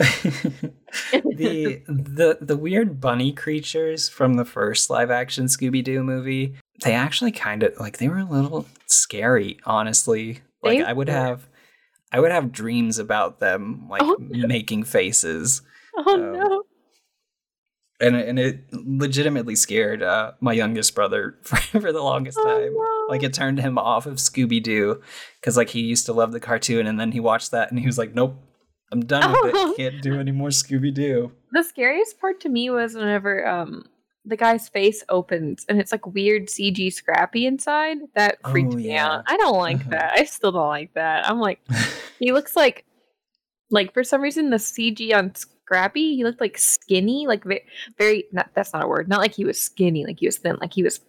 [1.12, 6.92] the the the weird bunny creatures from the first live action Scooby Doo movie, they
[6.94, 10.40] actually kind of like they were a little scary, honestly.
[10.62, 11.14] Like They I would were.
[11.14, 11.48] have
[12.12, 14.46] I would have dreams about them like Oh, no.
[14.46, 15.62] making faces.
[15.96, 16.62] Oh Um, no.
[18.02, 22.44] And it- and it legitimately scared uh, my youngest brother for, for the longest Oh,
[22.44, 22.72] time.
[22.74, 23.06] no.
[23.08, 25.02] Like it turned him off of Scooby Doo
[25.40, 27.86] because like he used to love the cartoon, and then he watched that and he
[27.86, 28.36] was like, "Nope,
[28.92, 29.72] I'm done with Oh.
[29.72, 29.76] it.
[29.76, 33.84] Can't do any more Scooby Doo." The scariest part to me was whenever um
[34.24, 37.98] the guy's face opens and it's like weird CG scrappy inside.
[38.14, 39.06] That freaked Oh, me yeah.
[39.08, 39.24] out.
[39.26, 39.90] I don't like Uh-huh.
[39.90, 40.12] that.
[40.18, 41.28] I still don't like that.
[41.28, 41.60] I'm like,
[42.18, 42.84] he looks like,
[43.70, 47.62] like for some reason the CG on Scrappy, he looked like skinny, like very,
[47.96, 48.24] very.
[48.32, 49.08] Not that's not a word.
[49.08, 51.00] Not like he was skinny, like he was thin, like he was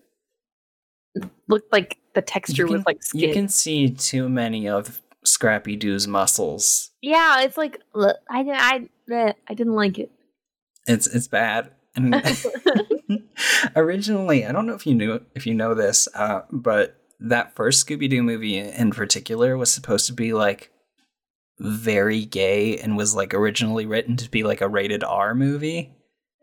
[1.48, 3.22] looked like the texture You was like skin.
[3.22, 6.92] You can see too many of Scrappy Doo's muscles.
[7.02, 7.80] yeah, it's like
[8.30, 8.90] I didn't, I,
[9.48, 10.12] I didn't like it.
[10.88, 11.72] It's it's bad.
[11.96, 12.16] And
[13.76, 17.86] originally, I don't know if you knew if you know this, uh, but that first
[17.86, 20.72] Scooby Doo movie in particular was supposed to be like
[21.60, 25.94] very gay and was like originally written to be like a rated R movie.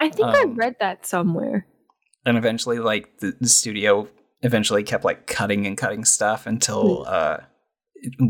[0.01, 1.67] I think I Um, read that somewhere.
[2.25, 4.09] And eventually, like the, the studio
[4.43, 7.39] eventually kept like cutting and cutting stuff until uh,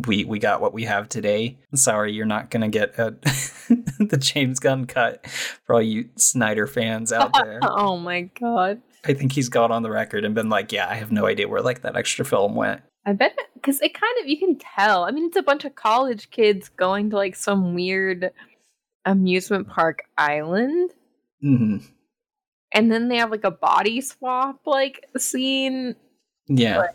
[0.07, 1.59] we we got what we have today.
[1.75, 3.11] Sorry, you're not gonna get a,
[3.99, 7.61] the James Gunn cut for all you Snyder fans out there.
[7.63, 8.81] Oh my god.
[9.05, 11.49] I think he's gone on the record and been like, "Yeah, I have no idea
[11.49, 15.05] where like that extra film went." I bet because it kind of you can tell.
[15.05, 18.31] I mean, it's a bunch of college kids going to like some weird
[19.05, 20.91] amusement park island,
[21.41, 21.79] hmm
[22.73, 25.97] and then they have like a body swap like scene.
[26.49, 26.95] Yeah, Like,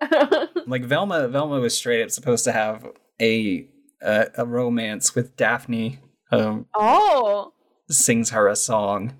[0.66, 1.28] like Velma.
[1.28, 2.86] Velma was straight up supposed to have
[3.20, 3.68] a
[4.02, 5.98] a, a romance with Daphne.
[6.30, 7.52] Um, oh,
[7.90, 9.14] sings her a song.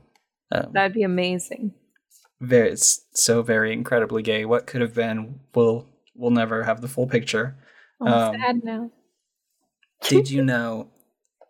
[0.53, 1.75] Um, that'd be amazing.
[2.41, 6.89] very it's so very incredibly gay what could have been we'll we'll never have the
[6.89, 7.57] full picture
[8.01, 8.91] I'm Um, sad now.
[10.05, 10.89] did you know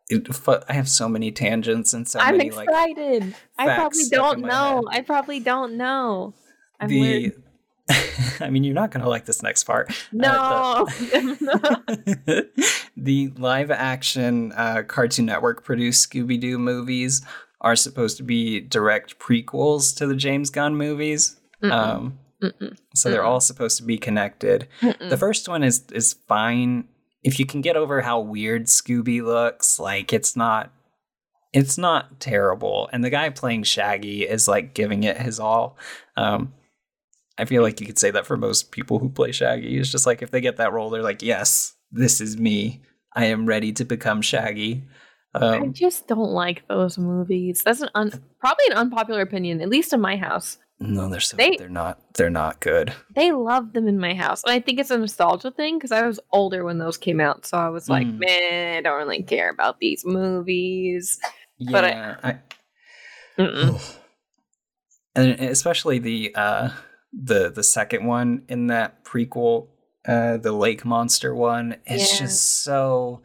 [0.09, 0.27] it,
[0.69, 3.35] i have so many tangents and so I'm many like excited.
[3.59, 4.83] I probably don't know.
[4.91, 6.33] I probably don't know.
[6.81, 7.43] I'm the weird.
[8.41, 10.87] i mean you're not gonna like this next part No.
[10.89, 12.49] the,
[12.97, 17.23] the live action uh, cartoon network produced scooby-doo movies
[17.61, 23.11] are supposed to be direct prequels to the james gunn movies Mm-mm, um, mm-mm, so
[23.11, 23.27] they're Mm-mm.
[23.27, 24.69] all supposed to be connected.
[25.01, 26.87] The first one is is fine
[27.25, 29.81] if you can get over how weird Scooby looks.
[29.81, 30.71] Like it's not
[31.53, 35.77] it's not terrible, and the guy playing Shaggy is like giving it his all.
[36.17, 36.53] Um,
[37.39, 39.79] I feel like you could say that for most people who play Shaggy.
[39.79, 42.83] It's just like if they get that role, they're like, "Yes, this is me.
[43.15, 44.85] I am ready to become Shaggy."
[45.35, 47.63] I Um, just don't like those movies.
[47.65, 50.59] That's an un- probably an unpopular opinion, at least in my house.
[50.81, 52.93] no, they're so They- they're not they're not good.
[53.15, 56.07] They love them in my house, and I think it's a nostalgia thing because I
[56.07, 58.19] was older when those came out, so I was like, Mm.
[58.25, 61.19] man, I don't really care about these movies.
[61.71, 62.39] But I- Yeah, I,
[65.15, 66.71] and especially the uh
[67.13, 69.69] the the second one in that prequel
[70.07, 72.27] uh the lake monster one it's Yeah.
[72.27, 73.23] just so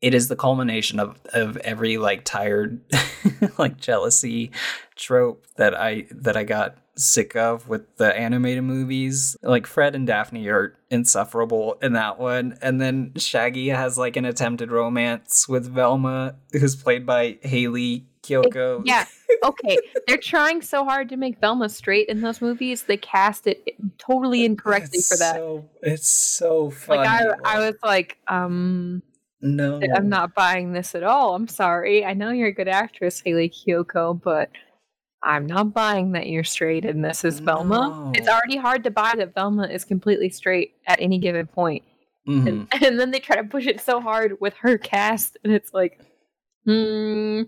[0.00, 2.80] it is the culmination of of every like tired
[3.58, 4.50] like jealousy
[4.94, 10.06] trope that i that i got sick of with the animated movies like fred and
[10.06, 15.66] daphne are insufferable in that one and then shaggy has like an attempted romance with
[15.70, 19.04] velma who's played by hayley kiyoko yeah,
[19.44, 19.78] okay.
[20.06, 22.82] They're trying so hard to make Velma straight in those movies.
[22.82, 25.36] They cast it totally incorrectly It's for that.
[25.36, 27.00] So, it's so funny.
[27.00, 29.02] like I, I was like, um,
[29.40, 31.34] no, I'm not buying this at all.
[31.34, 32.04] I'm sorry.
[32.04, 34.50] I know you're a good actress, Hayley Kiyoko, but
[35.22, 38.12] I'm not buying that you're straight and this is Velma.
[38.14, 41.82] It's already hard to buy that Velma is completely straight at any given point.
[42.28, 42.46] Mhm.
[42.72, 45.72] And, and then they try to push it so hard with her cast, and it's
[45.72, 46.00] like,
[46.64, 47.42] hmm,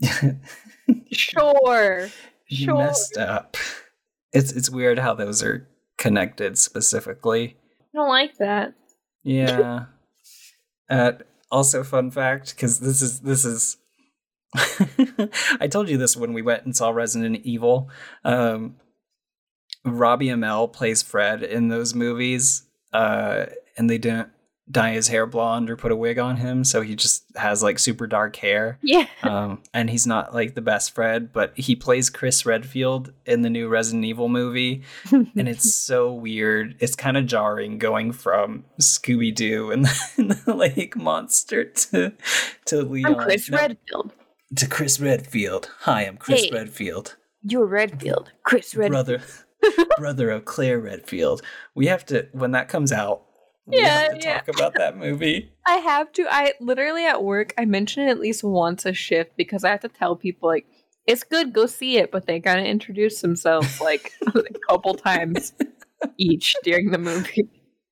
[1.12, 2.08] sure,
[2.48, 2.78] you sure.
[2.78, 3.56] messed up.
[4.32, 7.56] It's it's weird how those are connected specifically.
[7.80, 8.74] I don't like that.
[9.22, 9.86] Yeah.
[10.90, 11.12] uh,
[11.50, 13.76] also, fun fact because this is this is.
[15.60, 17.88] I told you this when we went and saw Resident Evil.
[18.24, 18.76] Um,
[19.84, 23.46] Robbie Amell plays Fred in those movies, uh,
[23.76, 24.30] and they didn't
[24.70, 27.78] dye his hair blonde or put a wig on him, so he just has like
[27.78, 28.78] super dark hair.
[28.82, 29.06] Yeah.
[29.22, 33.50] Um, and he's not like the best Fred, but he plays Chris Redfield in the
[33.50, 36.74] new Resident Evil movie, and it's so weird.
[36.80, 39.84] It's kind of jarring going from Scooby Doo and,
[40.16, 42.12] the Lake Monster to
[42.66, 43.14] to Leon.
[43.14, 44.12] I'm Chris No, Redfield.
[44.56, 45.70] to Chris Redfield.
[45.80, 46.50] Hi, I'm Chris Hey.
[46.52, 48.32] Redfield, You're Redfield.
[48.42, 49.06] Chris Redfield.
[49.06, 49.22] brother
[49.98, 51.42] brother of Claire Redfield.
[51.74, 53.22] We have to when that comes out.
[53.66, 54.34] We Yeah, have to yeah.
[54.40, 55.52] talk about that movie.
[55.66, 56.26] I have to.
[56.30, 59.80] I literally at work, I mention it at least once a shift because I have
[59.80, 60.66] to tell people like
[61.06, 65.52] it's good, go see it, but they gotta introduce themselves like a couple times
[66.18, 67.48] each during the movie.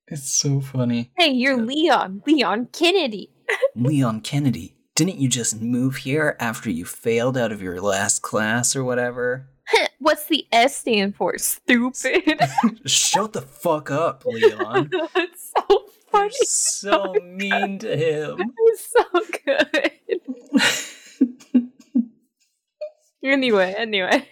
[0.09, 1.11] It's so funny.
[1.19, 3.31] Hey, you're Leon, Leon Kennedy.
[3.77, 8.75] Leon Kennedy, didn't you just move here after you failed out of your last class
[8.75, 9.49] or whatever?
[9.99, 11.37] What's the S stand for?
[11.39, 12.41] Stupid.
[12.87, 14.91] Shut the fuck up, Leon.
[15.17, 16.33] it's so funny.
[16.41, 18.53] You're so mean to him.
[18.67, 19.05] It's so
[19.45, 19.91] good.
[23.23, 24.27] anyway, anyway.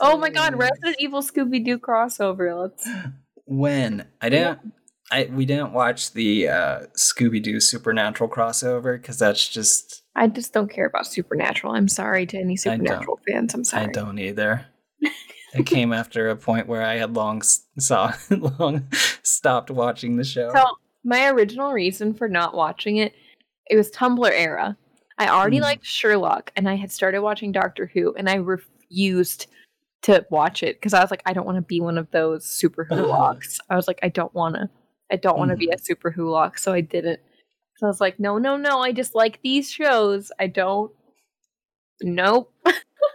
[0.00, 2.60] Oh my god, Resident Evil Scooby Doo crossover.
[2.60, 2.88] Let's
[3.46, 4.72] When I didn't,
[5.10, 10.52] I we didn't watch the uh, Scooby Doo Supernatural crossover because that's just I just
[10.52, 11.74] don't care about Supernatural.
[11.74, 13.54] I'm sorry to any Supernatural fans.
[13.54, 13.84] I'm sorry.
[13.84, 14.66] I don't either.
[15.54, 18.88] it came after a point where I had long saw long
[19.22, 20.50] stopped watching the show.
[20.54, 20.64] So
[21.04, 23.14] my original reason for not watching it,
[23.70, 24.76] it was Tumblr era.
[25.18, 25.64] I already Hmm.
[25.64, 29.46] liked Sherlock, and I had started watching Doctor Who, and I refused
[30.02, 32.44] to watch it because I was like, I don't want to be one of those
[32.44, 33.58] super Wholocks.
[33.70, 34.68] I was like, I don't want to.
[35.10, 37.20] I don't want to be a super Wholock, so I didn't.
[37.78, 38.80] So I was like, no, no, no.
[38.80, 40.30] I just like these shows.
[40.38, 40.92] I don't.
[42.02, 42.52] Nope.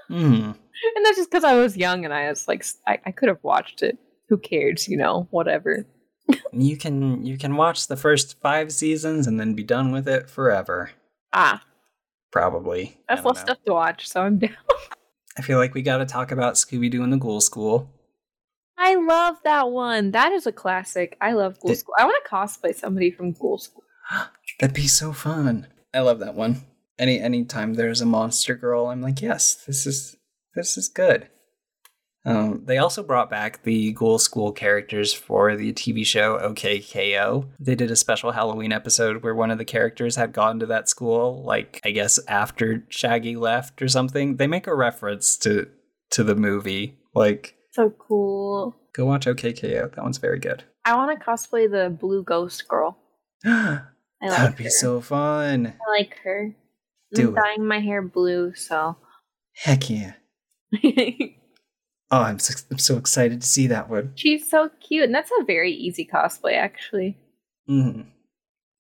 [0.10, 0.52] Hmm.
[0.96, 3.82] And that's just because I was young and I was like, I could have watched
[3.82, 3.98] it.
[4.28, 5.88] Who cares, you know, whatever.
[6.52, 10.30] You can you can watch the first five seasons and then be done with it
[10.30, 10.92] forever.
[11.32, 11.64] Ah,
[12.34, 12.98] Probably.
[13.08, 13.42] That's less know.
[13.44, 14.58] stuff to watch, so I'm down.
[15.38, 17.90] I feel like we got to talk about Scooby Doo and the Ghoul School.
[18.78, 20.12] I love that one.
[20.12, 21.16] That is a classic.
[21.22, 21.94] I love Ghoul School.
[21.98, 23.84] I want to cosplay somebody from Ghoul School.
[24.64, 25.68] That'd be so fun.
[25.94, 26.64] I love that one.
[26.98, 30.16] Any anytime there's a monster girl, I'm like, yes, this is
[30.56, 31.28] this is good.
[32.26, 37.50] Um, they also brought back the Ghoul School characters for the TV show OKKO.
[37.60, 40.88] They did a special Halloween episode where one of the characters had gone to that
[40.88, 44.38] school, like I guess after Shaggy left or something.
[44.38, 45.68] They make a reference to
[46.12, 47.00] to the movie.
[47.14, 48.78] Like, So cool.
[48.96, 49.94] go watch OKKO.
[49.94, 50.64] That one's very good.
[50.86, 52.98] I want to cosplay the blue ghost girl.
[54.32, 54.70] that I like would be her.
[54.70, 55.74] so fun.
[55.88, 56.54] I like her.
[57.14, 57.42] Do I'm it.
[57.42, 58.96] dyeing my hair blue, so.
[59.56, 60.14] Heck yeah.
[62.12, 64.12] Oh, I'm so, I'm so excited to see that one.
[64.16, 67.18] She's so cute, and that's a very easy cosplay, actually.
[67.68, 68.02] hmm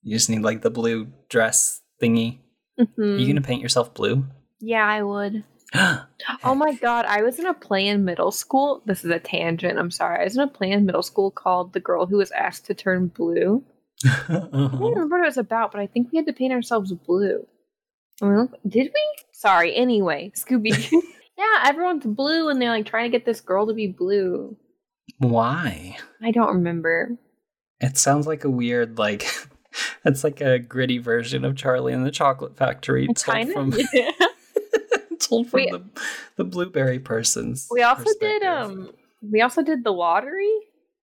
[0.03, 2.37] You just need like the blue dress thingy.
[2.79, 3.15] Mhm.
[3.15, 4.25] Are you gonna paint yourself blue?
[4.59, 5.43] Yeah, I would.
[6.43, 8.81] Oh my god, I was in a play in middle school.
[8.85, 10.21] This is a tangent, I'm sorry.
[10.21, 12.73] I was in a play in middle school called The Girl Who Was Asked to
[12.73, 13.63] Turn Blue.
[14.05, 14.77] I don't Uh-huh.
[14.89, 17.45] remember what it was about, but I think we had to paint ourselves blue.
[18.21, 19.23] I mean, look- Did we?
[19.31, 20.91] Sorry, anyway, Scooby
[21.37, 24.55] yeah, everyone's blue and they're like trying to get this girl to be blue.
[25.17, 25.97] Why?
[26.21, 27.17] I don't remember.
[27.81, 29.25] It sounds like a weird like.
[30.05, 33.79] It's like a gritty version of Charlie and the Chocolate Factory, told Kind from of.
[35.19, 35.83] told from We- the
[36.35, 37.67] the blueberry person's.
[37.71, 38.91] we also did um
[39.21, 40.51] we also did the lottery,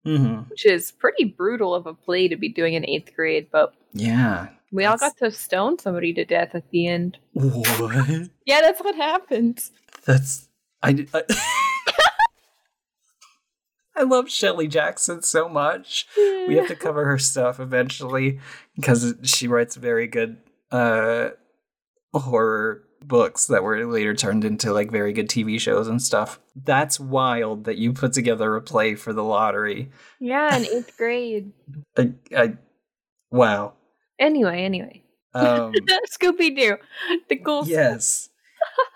[0.06, 3.74] hmm which is pretty brutal of a play to be doing in eighth grade, but
[3.94, 4.48] Yeah.
[4.72, 7.18] we all got to stone somebody to death at the end.
[7.34, 8.30] What?
[8.46, 9.72] Yeah, that's what happens.
[10.06, 10.48] That's
[10.84, 11.06] I.
[11.14, 11.24] I
[13.98, 16.06] I love Shirley Jackson so much.
[16.18, 18.40] We have to cover her stuff eventually
[18.76, 20.38] because she writes very good
[20.72, 21.30] uh
[22.14, 26.40] horror books that were later turned into like very good TV shows and stuff.
[26.56, 29.92] That's wild that you put together a play for the lottery.
[30.20, 31.52] Yeah, in eighth grade.
[31.98, 32.54] I, I
[33.32, 33.74] wow.
[34.20, 35.04] Anyway, anyway.
[35.34, 35.74] Um
[36.12, 36.78] Scooby Doo.
[37.30, 38.30] The cool yes.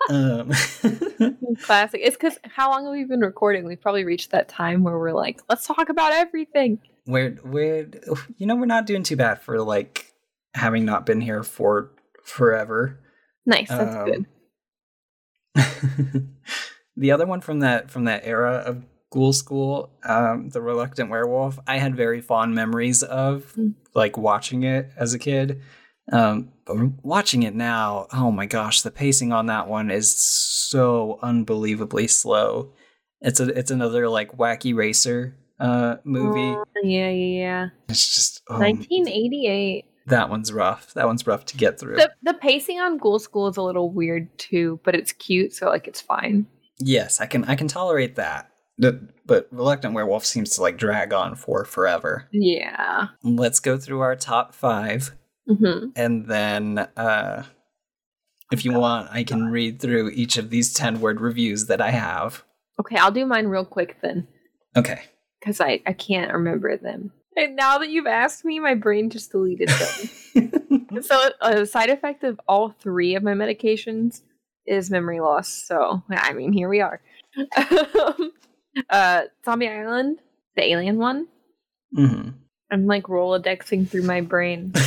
[0.08, 0.50] Um
[1.62, 2.00] classic.
[2.02, 3.64] It's because how long have we been recording?
[3.64, 6.80] We've probably reached that time where we're like, let's talk about everything.
[7.06, 7.88] we're we're
[8.38, 10.12] you know we're not doing too bad for like
[10.54, 11.90] having not been here for
[12.24, 12.98] forever.
[13.46, 14.26] Nice, that's Um, good.
[16.96, 21.58] the other one from that from that era of Ghoul School, um, the Reluctant Werewolf,
[21.66, 23.74] I had very fond memories of, Mm.
[23.94, 25.60] like watching it as a kid.
[26.12, 31.18] Um, but watching it now, oh my gosh, the pacing on that one is so
[31.22, 32.72] unbelievably slow.
[33.20, 36.54] It's a it's another like wacky racer uh, movie.
[36.56, 37.68] Oh, yeah, yeah, yeah.
[37.88, 39.84] It's just oh, 1988.
[40.06, 40.92] That one's rough.
[40.94, 41.96] That one's rough to get through.
[41.96, 45.66] The the pacing on Ghoul School is a little weird too, but it's cute, so
[45.66, 46.46] like it's fine.
[46.78, 48.50] yes, I can I can tolerate that.
[48.78, 52.26] But Reluctant Werewolf seems to like drag on for forever.
[52.32, 53.08] Yeah.
[53.22, 55.14] Let's go through our top five,
[55.46, 57.44] hmm and then uh,
[58.50, 61.90] if you want, I can read through each of these ten word reviews that I
[61.90, 62.42] have.
[62.80, 64.26] Okay, I'll do mine real quick then,
[64.74, 65.02] Okay.
[65.38, 67.12] because I I can't remember them.
[67.36, 71.02] And now that you've asked me, my brain just deleted them.
[71.02, 74.22] so a side effect of all three of my medications
[74.66, 75.48] is memory loss.
[75.48, 77.00] So I mean, here we are.
[78.90, 80.18] uh, Zombie Island,
[80.56, 81.28] the alien one.
[81.94, 82.30] hmm
[82.72, 84.72] I'm like rolodexing through my brain.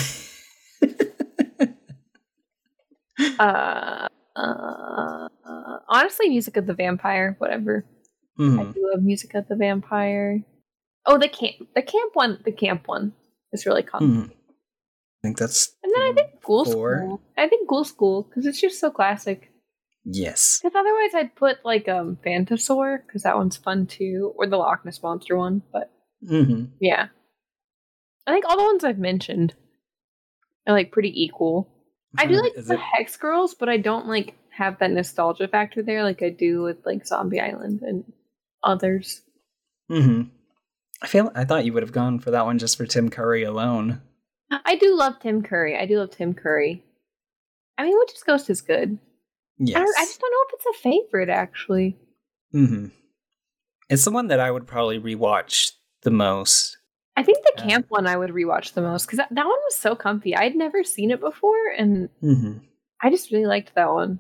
[3.39, 5.27] Uh, uh,
[5.87, 7.85] honestly, Music of the Vampire, whatever.
[8.39, 10.41] I hmm do love Music of the Vampire.
[11.05, 13.13] Oh, the camp, the camp one, the camp one
[13.51, 14.01] is really fun.
[14.01, 16.97] hmm I think that's And then I think Ghoul Four.
[16.97, 17.21] School.
[17.37, 19.51] I think Ghoul School because it's just so classic.
[20.05, 20.59] yes.
[20.61, 24.83] Because otherwise, I'd put like um Phantosaur because that one's fun too, or the Loch
[24.85, 25.61] Ness monster one.
[25.71, 25.91] But
[26.27, 27.07] hmm yeah,
[28.27, 29.53] I think all the ones I've mentioned
[30.67, 31.69] are like pretty equal.
[32.17, 35.47] I do like Is the it- Hex Girls, but I don't like have that nostalgia
[35.47, 38.03] factor there like I do with like Zombie Island and
[38.63, 39.21] others.
[39.89, 40.23] hmm
[41.03, 43.43] I feel I thought you would have gone for that one just for Tim Curry
[43.43, 44.01] alone.
[44.49, 45.77] I do love Tim Curry.
[45.77, 46.83] I do love Tim Curry.
[47.77, 48.97] I mean, Witch's Ghost is good.
[49.57, 49.77] Yes.
[49.77, 51.97] I, I just don't know if it's a favorite actually.
[52.51, 52.87] hmm
[53.89, 55.71] It's the one that I would probably rewatch
[56.03, 56.77] the most.
[57.17, 57.67] I think the Yeah.
[57.69, 60.35] camp one I would rewatch the most because that, that one was so comfy.
[60.35, 62.57] I'd never seen it before, and hmm
[63.01, 64.19] I just really liked that one.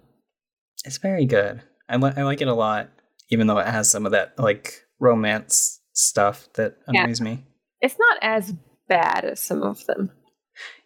[0.85, 1.61] It's very good.
[1.87, 2.89] I, li- I like it a lot,
[3.29, 7.03] even though it has some of that like romance stuff that Yeah.
[7.03, 7.43] annoys me.
[7.81, 8.53] It's not as
[8.87, 10.11] bad as some of them.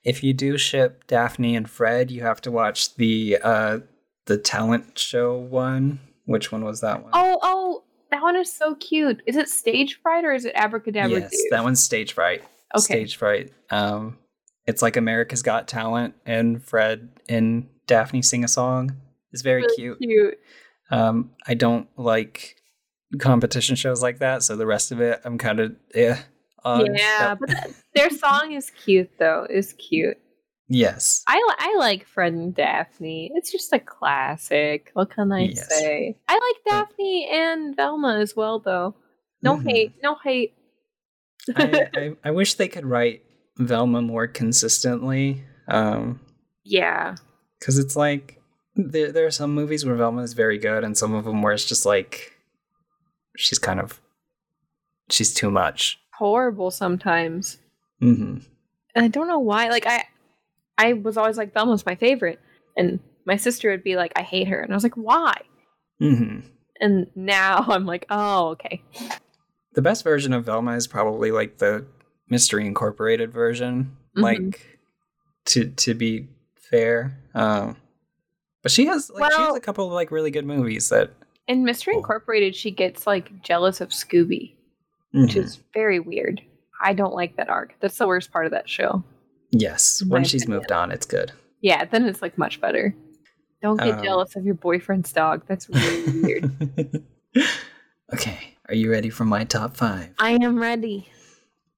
[0.04, 3.80] If you do ship Daphne and Fred, you have to watch the uh
[4.26, 6.00] the talent show one.
[6.26, 7.12] Which one was that one?
[7.14, 9.22] Oh, oh, that one is so cute.
[9.26, 11.20] Is it Stage Fright or is it Abracadabra?
[11.22, 12.44] yes, that one's stage fright.
[12.76, 12.84] Okay.
[12.84, 13.54] Stage fright.
[13.70, 14.18] Um,
[14.66, 18.98] it's like America's Got Talent, and Fred and Daphne sing a song.
[19.32, 20.00] It's very Really cute.
[20.00, 20.40] cute.
[20.92, 22.57] Um, I don't like
[23.20, 26.20] competition shows like that, so the rest of it, I'm kind of yeah.
[26.66, 29.48] yeah, but th- their song is cute though.
[29.50, 30.18] It's cute.
[30.68, 33.32] yes, I I like Fred and Daphne.
[33.36, 34.92] It's just a classic.
[34.94, 35.70] What can I Yes.
[35.80, 36.18] say?
[36.28, 38.96] I like Daphne and Velma as well though.
[39.42, 39.70] No Mhm.
[39.70, 39.94] hate.
[40.04, 40.54] No hate.
[41.56, 43.22] I, I, I wish they could write
[43.58, 45.44] Velma more consistently.
[45.70, 46.20] Um,
[46.66, 47.16] yeah.
[47.60, 48.42] because it's like
[48.76, 51.54] there there are some movies where Velma is very good, and some of them where
[51.54, 52.34] it's just like
[53.38, 54.02] she's kind of
[55.10, 56.00] she's too much.
[56.18, 57.58] Horrible sometimes.
[58.02, 58.38] hmm
[58.96, 59.70] And I don't know why.
[59.70, 60.04] Like I
[60.78, 62.40] I was always like Velma's my favorite.
[62.76, 64.62] And my sister would be like, I hate her.
[64.62, 65.34] And I was like, why?
[66.00, 66.40] hmm
[66.80, 68.84] And now I'm like, oh, okay.
[69.74, 71.86] The best version of Velma is probably like the
[72.30, 73.96] Mystery Incorporated version.
[74.16, 74.22] Mhm.
[74.24, 74.80] Like
[75.46, 77.78] to to be fair, um,
[78.64, 81.12] but she has like she has a couple of like really good movies that.
[81.48, 84.56] In Mystery Incorporated, she gets like jealous of Scooby,
[85.14, 85.44] which Mhm.
[85.44, 86.42] is very weird.
[86.82, 87.74] I don't like that arc.
[87.80, 89.04] That's the worst part of that show.
[89.52, 90.60] yes, in when she's opinion.
[90.60, 91.32] moved on, it's good.
[91.62, 92.94] Yeah, then it's like much better.
[93.62, 95.44] Don't get Um, jealous of your boyfriend's dog.
[95.48, 97.04] That's really weird.
[98.14, 100.10] okay, are you ready for my top five?
[100.20, 101.10] I am ready.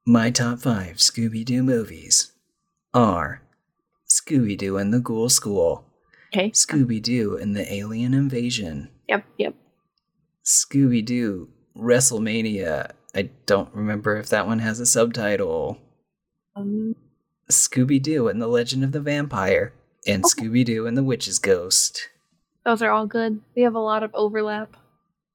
[0.05, 2.31] My top five Scooby Doo movies
[2.93, 3.41] are
[4.09, 5.85] Scooby Doo and the Ghoul School,
[6.33, 6.49] Okay.
[6.51, 9.55] Scooby Doo and the Alien Invasion, Yep, yep.
[10.45, 12.91] Scooby Doo WrestleMania.
[13.15, 15.77] I don't remember if that one has a subtitle.
[16.55, 16.95] Um,
[17.51, 19.73] Scooby Doo and the Legend of the Vampire,
[20.07, 20.43] and Okay.
[20.47, 22.09] Scooby Doo and the Witch's Ghost.
[22.65, 23.41] those are all good.
[23.55, 24.75] We have a lot of overlap.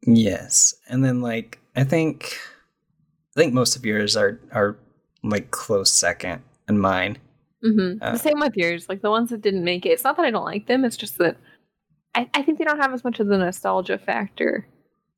[0.06, 2.38] Yes, and then like I think,
[3.36, 4.76] I think most of yours are are
[5.24, 7.18] like close second, and mine.
[7.64, 8.02] Mm-hmm.
[8.02, 8.88] Uh, the same with yours.
[8.88, 9.90] Like the ones that didn't make it.
[9.90, 10.84] It's not that I don't like them.
[10.84, 11.36] It's just that
[12.14, 14.66] I, I think they don't have as much of the nostalgia factor.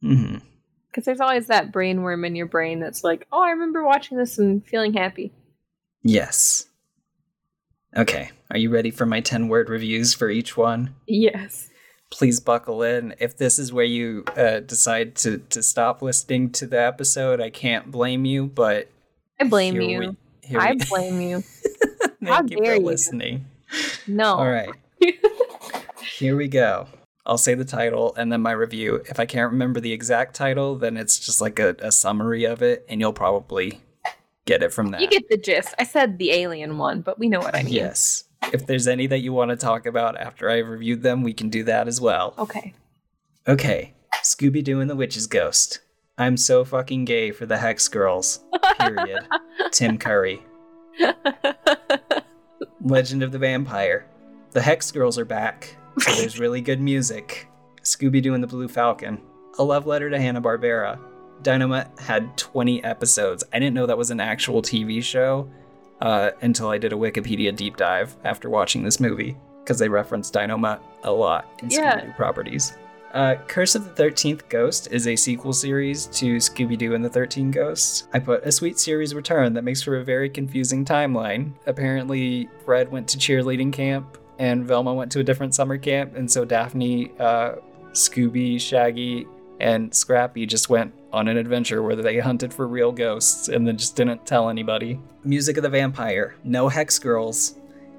[0.01, 4.17] Because there's always that brain worm in your brain that's like, oh, I remember watching
[4.19, 5.33] this and feeling happy.
[6.03, 6.67] Yes.
[7.97, 10.95] Okay, are you ready for my ten word reviews for each one?
[11.07, 11.71] Yes.
[12.11, 13.15] Please buckle in.
[13.19, 17.49] If this is where you uh, decide to to stop listening to the episode, I
[17.51, 18.47] can't blame you.
[18.47, 18.89] But
[19.41, 20.17] I blame you.
[20.51, 21.41] we- I we- blame you.
[22.23, 22.87] Thank How you dare for you.
[22.87, 23.47] listening.
[24.07, 24.35] No.
[24.35, 24.71] All right.
[26.19, 26.87] Here we go.
[27.27, 29.03] I'll say the title and then my review.
[29.07, 32.63] If I can't remember the exact title, then it's just like a, a summary of
[32.63, 33.83] it, and you'll probably
[34.47, 35.03] get it from that.
[35.03, 35.75] You get the gist.
[35.79, 37.75] I said the alien one, but we know what I mean.
[37.75, 38.25] Yes.
[38.51, 41.51] If there's any that you want to talk about after I've reviewed them, we can
[41.51, 42.33] do that as well.
[42.39, 42.73] Okay.
[43.47, 43.93] Okay.
[44.23, 45.81] Scooby Doo and the Witch's Ghost.
[46.17, 48.43] I'm so fucking gay for the Hex Girls.
[48.79, 49.29] Period.
[49.71, 50.43] Tim Curry.
[52.81, 54.07] Legend of the Vampire.
[54.53, 57.49] The Hex Girls are back, there's really good music.
[57.83, 59.21] Scooby Doo and the Blue Falcon.
[59.59, 60.99] A love letter to Hanna Barbera.
[61.43, 63.45] Dynomutt had 20 episodes.
[63.53, 65.49] I didn't know that was an actual TV show
[66.01, 70.31] uh, until I did a Wikipedia deep dive after watching this movie because they reference
[70.31, 71.99] Dynomutt a lot in Yeah.
[72.01, 72.77] Scooby Doo properties.
[73.15, 77.09] Uh, Curse of the 13th Ghost is a sequel series to Scooby Doo and the
[77.09, 78.09] 13 Ghosts.
[78.13, 81.53] I put a sweet series return that makes for a very confusing timeline.
[81.67, 86.31] Apparently, Fred went to cheerleading camp and Velma went to a different summer camp, and
[86.31, 87.57] so Daphne, uh,
[87.93, 89.27] Scooby, Shaggy,
[89.61, 93.79] and Scrappy just went on an adventure where they hunted for real ghosts and then
[93.79, 95.01] just didn't tell anybody.
[95.25, 96.37] Music of the Vampire.
[96.45, 97.56] No Hex Girls.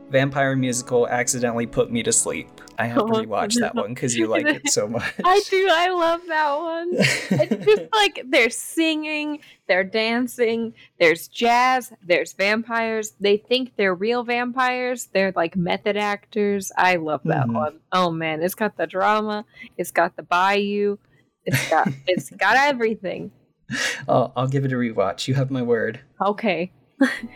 [0.09, 2.47] Vampire musical accidentally put me to sleep.
[2.79, 5.03] I have to Oh, rewatch that one because you like it so much.
[5.23, 5.67] I do.
[5.69, 6.89] I love that one.
[6.93, 13.15] It's just like they're singing, they're dancing, there's jazz, there's vampires.
[13.19, 15.07] They think they're real vampires.
[15.11, 16.71] They're like method actors.
[16.77, 17.53] I love that Mhm.
[17.55, 17.79] one.
[17.91, 19.43] Oh man, it's got the drama,
[19.75, 20.97] it's got the bayou,
[21.45, 23.31] it's got it's got everything.
[24.07, 25.27] I'll, I'll give it a rewatch.
[25.27, 25.99] You have my word.
[26.21, 26.71] Okay.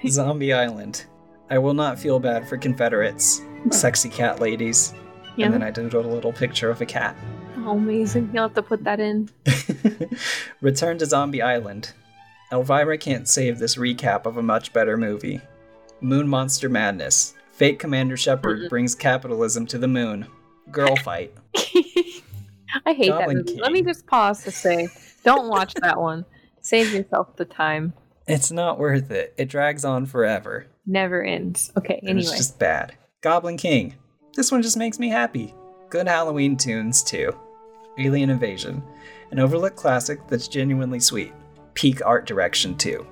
[0.07, 1.05] Zombie Island.
[1.51, 3.41] I will not feel bad for Confederates.
[3.71, 4.93] Sexy cat ladies.
[5.35, 5.45] Yeah.
[5.47, 7.13] And then I did a little picture of a cat.
[7.57, 8.31] Oh, amazing.
[8.33, 9.29] You'll have to put that in.
[10.61, 11.91] Return to Zombie Island.
[12.53, 15.41] Elvira can't save this recap of a much better movie.
[15.99, 17.33] Moon Monster Madness.
[17.51, 20.27] Fate Commander Shepard brings capitalism to the moon.
[20.71, 21.33] Girl fight.
[22.85, 23.61] I hate Goblin that movie.
[23.61, 24.87] Let me just pause to say,
[25.25, 26.23] don't watch that one.
[26.61, 27.91] Save yourself the time.
[28.25, 29.33] It's not worth it.
[29.37, 30.67] It drags on forever.
[30.85, 31.71] Never ends.
[31.77, 32.21] Okay, anyway.
[32.21, 32.95] It's just bad.
[33.21, 33.95] Goblin King.
[34.35, 35.53] This one just makes me happy.
[35.89, 37.35] Good Halloween tunes, too.
[37.97, 38.81] Alien Invasion.
[39.31, 41.33] An overlooked classic that's genuinely sweet.
[41.73, 43.05] Peak art direction, too.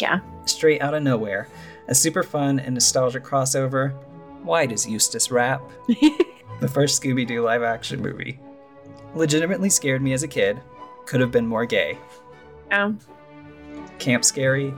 [0.00, 0.20] Yeah.
[0.44, 1.48] Straight out of nowhere.
[1.88, 3.92] A super fun and nostalgic crossover.
[4.42, 5.62] Why does Eustace rap?
[5.88, 8.38] the first Scooby Doo live action movie.
[9.14, 10.60] Legitimately scared me as a kid.
[11.06, 11.98] Could have been more gay.
[12.70, 12.98] Um,
[13.98, 14.72] Camp Scary,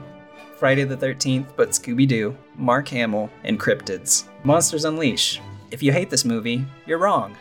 [0.63, 4.29] Friday the 13th, but Scooby Doo, Mark Hamill, and Cryptids.
[4.45, 5.41] Monsters Unleash.
[5.71, 7.35] If you hate this movie, you're wrong.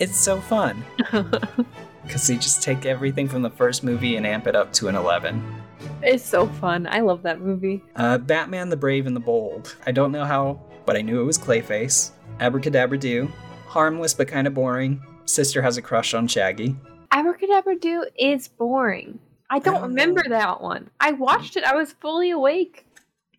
[0.00, 0.84] It's so fun.
[2.02, 4.96] Because they just take everything from the first movie and amp it up to an
[4.96, 5.40] 11.
[6.02, 6.88] it's so fun.
[6.88, 7.84] I love that movie.
[7.94, 9.76] Uh, Batman the Brave and the Bold.
[9.86, 12.10] I don't know how, but I knew it was Clayface.
[12.40, 13.30] Abracadabra Doo.
[13.68, 15.00] Harmless but kind of boring.
[15.26, 16.74] Sister has a crush on Shaggy.
[17.12, 19.20] Abracadabra Doo is boring.
[19.50, 20.36] I don't, don't remember know.
[20.36, 20.90] that one.
[21.00, 21.64] I watched it.
[21.64, 22.86] I was fully awake.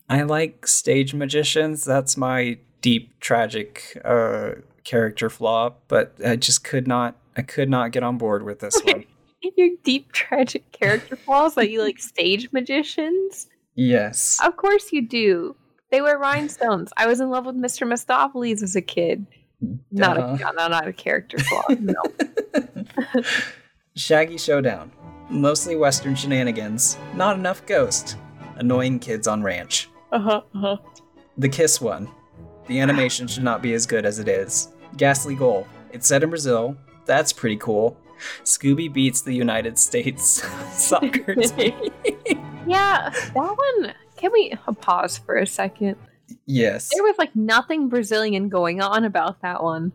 [0.10, 1.84] I like stage magicians.
[1.84, 4.52] That's my deep tragic uh,
[4.84, 7.16] character flaw, but I just could not.
[7.38, 9.04] I could not get on board with this one.
[9.58, 13.48] Your deep tragic character flaws that you like stage magicians.
[13.76, 14.40] Yes.
[14.44, 15.56] Of course you do.
[15.92, 16.92] They wear rhinestones.
[16.98, 17.88] I was in love with Mr.
[17.88, 19.26] Mistoffelees as a kid.
[19.92, 20.52] Not a Duh.
[20.54, 21.64] no, not a character flaw.
[21.80, 21.94] No.
[23.96, 24.92] Shaggy Showdown.
[25.30, 26.98] Mostly Western shenanigans.
[27.16, 28.18] Not enough ghost.
[28.58, 29.90] Annoying kids on ranch.
[30.12, 30.78] uh-huh, uh-huh.
[31.38, 32.10] The Kiss one.
[32.68, 34.70] The animation should not be as good as it is.
[34.98, 35.68] Ghastly Goal.
[35.92, 36.76] It's set in Brazil.
[37.06, 37.98] That's pretty cool.
[38.44, 41.74] Scooby beats the United States soccer team.
[42.66, 43.94] Yeah, that one.
[44.16, 45.98] Can we uh, pause for a second?
[46.46, 46.90] yes.
[46.94, 49.92] There was like nothing Brazilian going on about that one.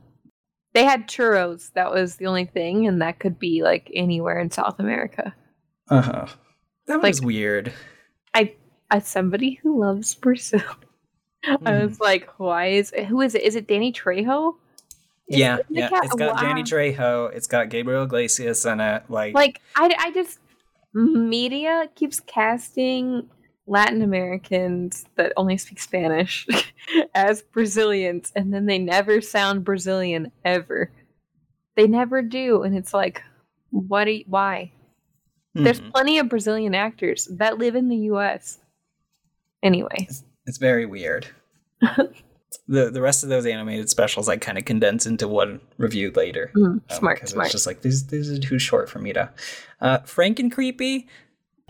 [0.73, 1.73] They had churros.
[1.73, 5.35] That was the only thing, and that could be like anywhere in South America.
[5.89, 6.27] Uh huh.
[6.87, 7.73] That Like- was weird.
[8.35, 8.55] I
[8.91, 10.63] as somebody who loves Brazil,
[11.45, 11.89] I Mhm.
[11.89, 13.43] was like, why is who is it?
[13.43, 14.55] Is it Danny Trejo?
[15.29, 15.89] Is yeah, it yeah.
[15.89, 16.05] Cat?
[16.05, 17.33] It's got Danny Trejo.
[17.35, 19.05] It's got Gabriel Iglesias in it.
[19.09, 20.39] Like, Like I, I just
[20.93, 23.29] media keeps casting
[23.71, 26.45] Latin Americans that only speak Spanish
[27.15, 30.91] as Brazilians, and then they never sound Brazilian ever.
[31.77, 33.23] They never do, and it's like,
[33.71, 34.13] what?
[34.13, 34.73] You, why?
[35.55, 35.93] There's mhm.
[35.93, 38.59] plenty of Brazilian actors that live in the U.S.
[39.63, 40.09] Anyway,
[40.47, 41.29] it's very weird.
[41.81, 46.51] the the rest of those animated specials I kind of condense into one review later.
[46.57, 47.47] Mm, um, smart, smart.
[47.47, 49.31] It's just like these these are too short for me to.
[49.81, 51.07] Uh, Frankencreepy.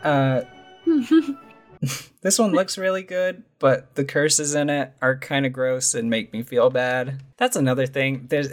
[0.03, 0.43] Uh,
[2.23, 6.11] this one looks really good, but the curses in it are kind of gross and
[6.11, 7.23] make me feel bad.
[7.37, 8.27] That's another thing.
[8.29, 8.49] There's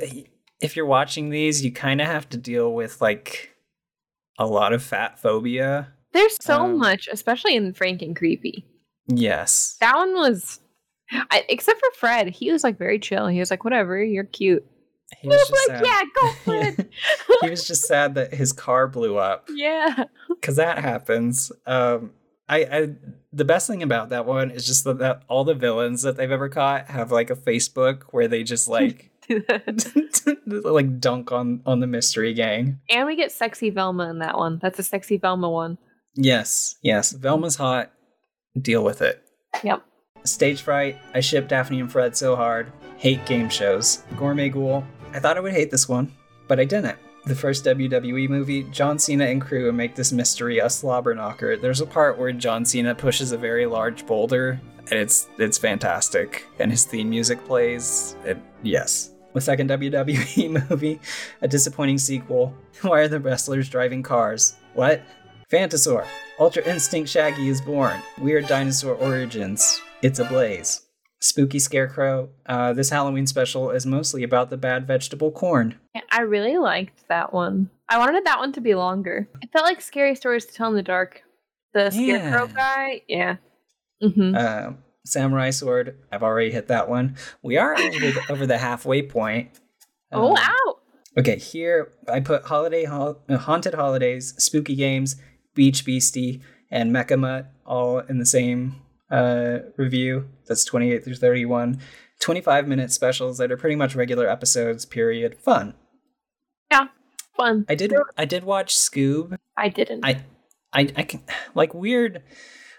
[0.61, 3.51] if you're watching these, you kind of have to deal with like
[4.39, 5.89] a lot of fat phobia.
[6.13, 8.63] There's so Um, much, especially in Frankencreepy.
[9.07, 9.77] Yes.
[9.81, 10.59] That one was,
[11.29, 13.27] I, except for Fred, he was like very chill.
[13.27, 14.65] He was like, "Whatever, you're cute."
[15.21, 15.85] He was just like, sad.
[15.85, 16.89] "Yeah, go Fred."
[17.41, 20.05] he was just sad that his car blew up yeah.
[20.29, 21.51] because that happens.
[21.65, 22.11] Um,
[22.49, 22.89] I, I
[23.33, 26.31] the best thing about that one is just that, that all the villains that they've
[26.31, 29.11] ever caught have like a Facebook where they just like
[30.45, 32.79] like dunk on on the mystery gang.
[32.89, 34.59] and we get sexy Velma in that one.
[34.61, 35.77] That's a sexy Velma one.
[36.15, 37.11] Yes, yes.
[37.11, 37.91] Velma's hot.
[38.59, 39.21] Deal with it.
[39.63, 39.83] Yep.
[40.23, 40.97] Stage fright.
[41.13, 42.71] I ship Daphne and Fred so hard.
[42.97, 44.03] Hate game shows.
[44.17, 44.83] Gourmet Ghoul.
[45.13, 46.11] I thought I would hate this one,
[46.47, 46.97] but I didn't.
[47.27, 51.57] The first WWE movie, John Cena and crew make this mystery a slobber knocker.
[51.57, 56.47] There's a part where John Cena pushes a very large boulder, and it's it's fantastic.
[56.59, 58.15] And his theme music plays.
[58.23, 59.11] It, yes.
[59.33, 61.01] The second WWE movie,
[61.41, 62.55] a disappointing sequel.
[62.81, 64.55] Why are the wrestlers driving cars?
[64.73, 65.03] What?
[65.51, 66.07] Phantosaur.
[66.39, 68.01] Ultra Instinct Shaggy is born.
[68.21, 69.81] Weird dinosaur origins.
[70.01, 70.86] It's ablaze.
[71.19, 72.29] Spooky Scarecrow.
[72.45, 75.75] Uh, this Halloween special is mostly about the bad vegetable corn.
[76.11, 77.69] I really liked that one.
[77.89, 79.27] I wanted that one to be longer.
[79.41, 81.23] It felt like scary stories to tell in the dark.
[81.73, 82.53] The scarecrow Yeah.
[82.53, 83.35] guy, yeah.
[84.01, 84.71] hmm Uh,
[85.05, 85.97] Samurai Sword.
[86.11, 87.15] I've already hit that one.
[87.41, 89.49] We are over the, over the halfway point.
[90.11, 90.75] oh Um, wow!
[91.17, 95.15] Okay, here I put holiday hol- uh, haunted holidays, spooky games,
[95.55, 98.75] beach beastie, and Mecha Mutt all in the same
[99.09, 100.27] uh, review.
[100.47, 101.79] That's 28 through 31.
[102.19, 104.85] 25 minute specials that are pretty much regular episodes.
[104.85, 105.37] Period.
[105.39, 105.75] Fun.
[106.71, 106.87] Yeah,
[107.35, 107.65] fun.
[107.69, 107.93] I did.
[108.17, 109.37] I did watch Scoob.
[109.55, 110.03] I didn't.
[110.03, 110.23] I,
[110.73, 111.21] I, I can
[111.53, 112.23] like weird,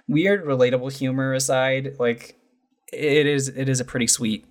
[0.08, 1.96] weird relatable humor aside.
[1.98, 2.36] Like
[2.92, 3.48] it is.
[3.48, 4.44] It is a pretty sweet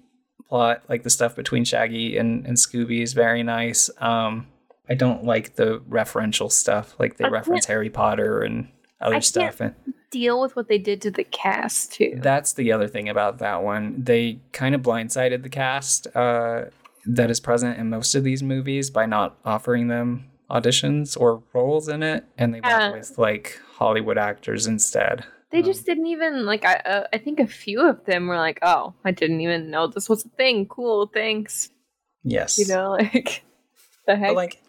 [0.47, 0.83] plot.
[0.87, 3.89] Like the stuff between Shaggy and and Scooby is very nice.
[3.99, 4.47] Um,
[4.89, 6.95] I don't like the referential stuff.
[6.97, 8.69] Like they reference Harry Potter and
[9.01, 9.59] other I stuff.
[9.61, 9.75] And
[10.09, 12.17] Deal with what they did to the cast too.
[12.21, 13.95] that's the other thing about that one.
[14.01, 16.65] They kind of blindsided the cast uh,
[17.05, 21.89] that is present in most of these movies by not offering them auditions or roles
[21.89, 22.91] in it, and they Yeah.
[22.91, 25.25] went with like Hollywood actors instead.
[25.51, 26.63] They Um, just didn't even like.
[26.65, 29.87] I uh, I think a few of them were like, "Oh, I didn't even know
[29.87, 30.65] this was a thing.
[30.67, 31.69] Cool, thanks."
[32.23, 33.43] yes, You know, like
[34.05, 34.29] the heck.
[34.29, 34.61] but like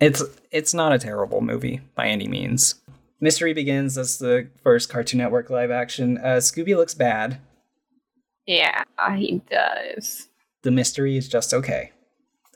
[0.00, 0.22] it's
[0.52, 2.76] it's not a terrible movie by any means.
[3.20, 6.18] Mystery Begins that's the first Cartoon Network live action.
[6.18, 7.40] Uh, Scooby looks bad.
[8.46, 8.84] yeah,
[9.16, 10.28] he does.
[10.62, 11.92] The mystery is just okay.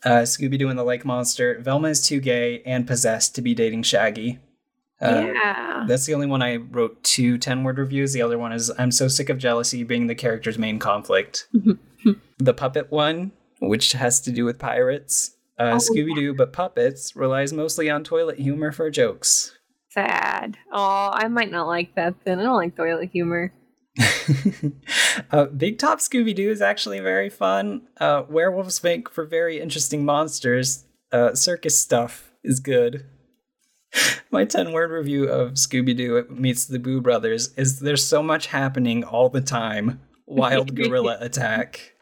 [0.04, 1.58] Uh, Scooby Doo and the Lake Monster.
[1.61, 4.38] Velma is too gay and possessed to be dating Shaggy.
[5.00, 5.84] Uh, yeah.
[5.88, 8.12] That's the only one I wrote two 10 word reviews.
[8.12, 11.48] The other one is I'm so sick of jealousy being the character's main conflict.
[12.38, 15.36] the puppet one, which has to do with pirates.
[15.58, 19.56] Uh, Oh, Scooby Doo, but puppets, relies mostly on toilet humor for jokes.
[19.91, 20.57] Sad.
[20.72, 22.38] Oh, I might not like that then.
[22.38, 23.53] I don't like toilet humor.
[25.32, 27.88] uh, Big Top Scooby Doo is actually very fun.
[27.99, 30.84] Uh, werewolves make for very interesting monsters.
[31.12, 33.05] Uh, circus stuff is good.
[34.30, 38.47] My 10 word review of Scooby Doo meets the Boo Brothers is there's so much
[38.47, 40.01] happening all the time.
[40.26, 41.95] Wild gorilla attack.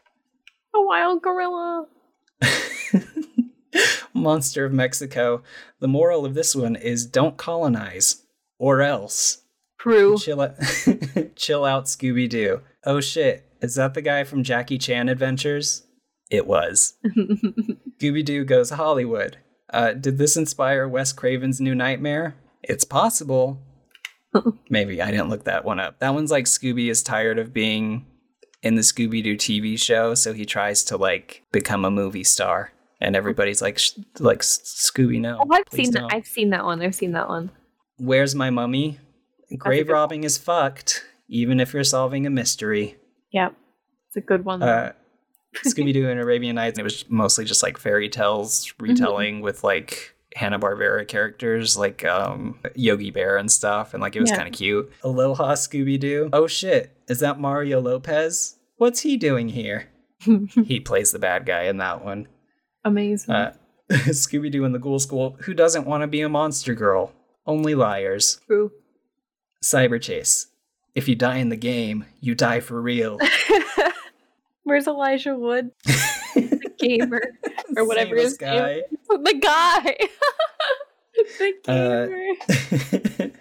[0.75, 1.87] A wild gorilla.
[4.29, 5.41] Monster of Mexico.
[5.79, 8.27] The moral of this one is don't colonize
[8.59, 9.41] or else.
[9.79, 10.19] True.
[10.19, 10.55] Chill out,
[11.35, 12.61] chill out, Scooby Doo.
[12.85, 15.81] Oh shit, is that the guy from Jackie Chan Adventures?
[16.29, 16.93] It was.
[17.99, 19.37] Scooby Doo goes Hollywood.
[19.73, 22.35] Uh, did this inspire Wes Craven's New Nightmare?
[22.61, 23.63] It's possible.
[24.69, 25.97] Maybe I didn't look that one up.
[25.97, 28.05] That one's like Scooby is tired of being
[28.61, 32.73] in the Scooby Doo TV show, so he tries to like become a movie star,
[33.01, 35.39] and everybody's like, Sh- like Scooby, no.
[35.41, 36.09] oh, I've seen that.
[36.11, 36.81] I've seen that one.
[36.81, 37.51] I've seen that one.
[37.97, 38.99] Where's my mummy?
[39.57, 42.97] Grave robbing is fucked, even if you're solving a mystery.
[43.31, 43.55] Yep.
[44.07, 44.61] It's a good one.
[44.63, 44.93] Uh,
[45.65, 50.15] Scooby Doo and Arabian Nights, it was mostly just like fairy tales retelling with like
[50.35, 54.37] Hanna Barbera characters like um, Yogi Bear and stuff, and like it was Yeah.
[54.37, 54.91] kind of cute.
[55.03, 56.29] Aloha Scooby Doo.
[56.31, 58.57] Oh shit, is that Mario Lopez?
[58.77, 59.89] What's he doing here?
[60.65, 62.27] he plays the bad guy in that one.
[62.85, 63.33] Amazing.
[63.33, 63.53] Uh,
[63.91, 65.37] Scooby Doo and the Ghoul School.
[65.41, 67.11] Who doesn't want to be a monster girl?
[67.45, 68.39] Only liars.
[68.47, 68.71] True.
[69.63, 70.47] Cyber Chase.
[70.95, 73.19] If you die in the game, you die for real.
[74.63, 75.71] Where's Elijah Wood?
[76.35, 77.21] the gamer.
[77.75, 78.81] Or whatever Same his guy.
[79.07, 79.97] The guy.
[81.39, 82.05] the Uh,
[83.17, 83.31] gamer.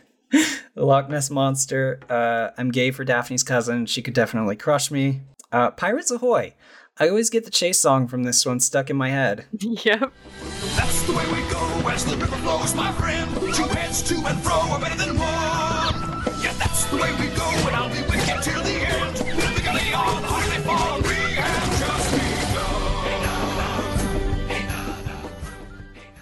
[0.75, 2.01] the Loch Ness Monster.
[2.09, 3.87] Uh, I'm gay for Daphne's cousin.
[3.87, 5.21] She could definitely crush me.
[5.53, 6.55] Uh, Pirates Ahoy!
[7.01, 9.45] I always get the chase song from this one stuck in my head.
[9.61, 10.13] yep.
[10.75, 13.31] That's the way we go as the river flows, my friend.
[13.55, 16.43] Two heads to and fro are better than one.
[16.43, 19.17] Yeah, that's the way we go, and I'll be with you till the end.
[19.17, 22.11] The gully on, the hard they fall, we have just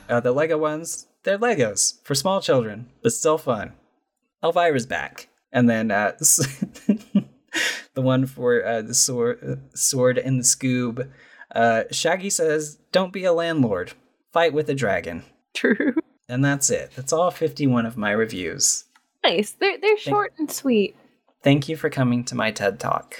[0.06, 0.14] begun.
[0.14, 3.72] Uh, the Lego ones, they're Legos for small children, but still fun.
[4.42, 5.28] Elvira's back.
[5.50, 6.12] And then uh,
[7.94, 11.08] the one for uh, the sword, uh, sword in the Scoob.
[11.54, 13.92] Uh, Shaggy says, "Don't be a landlord.
[14.32, 15.94] Fight with a dragon." True.
[16.28, 16.90] And that's it.
[16.96, 18.82] That's all 51 of my reviews.
[19.22, 19.52] Nice.
[19.52, 20.96] They're they're short and sweet.
[21.44, 23.14] Thank you for coming to my TED Talk.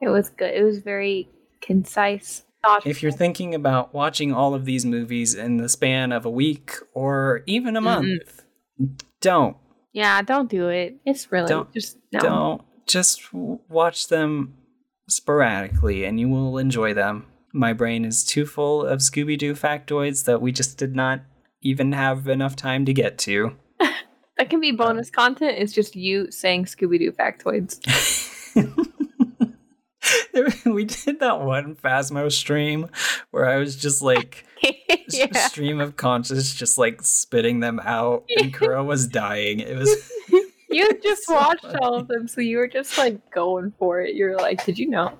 [0.00, 0.54] It was good.
[0.54, 1.28] It was very
[1.60, 2.44] concise.
[2.64, 2.90] thoughtful.
[2.90, 6.72] If you're thinking about watching all of these movies in the span of a week
[6.94, 8.42] or even a month,
[9.20, 9.58] don't.
[9.92, 10.96] yeah, don't do it.
[11.04, 12.20] It's really Don't- just no.
[12.20, 12.62] Don't.
[12.90, 14.54] Just watch them
[15.08, 17.26] sporadically and you will enjoy them.
[17.52, 21.20] My brain is too full of Scooby Doo factoids that we just did not
[21.62, 23.56] even have enough time to get to.
[24.38, 25.58] That can be bonus um, content.
[25.58, 27.78] It's just you saying Scooby Doo factoids.
[30.64, 32.88] we did that one Phasmo stream
[33.32, 34.46] where I was just like
[35.10, 35.46] yeah.
[35.46, 39.60] stream of conscious, just like spitting them out, and Kuro was dying.
[39.60, 40.10] It was
[40.70, 41.78] You just So watched funny.
[41.82, 44.14] all of them, so you were just like going for it.
[44.14, 45.12] You're like, did you know?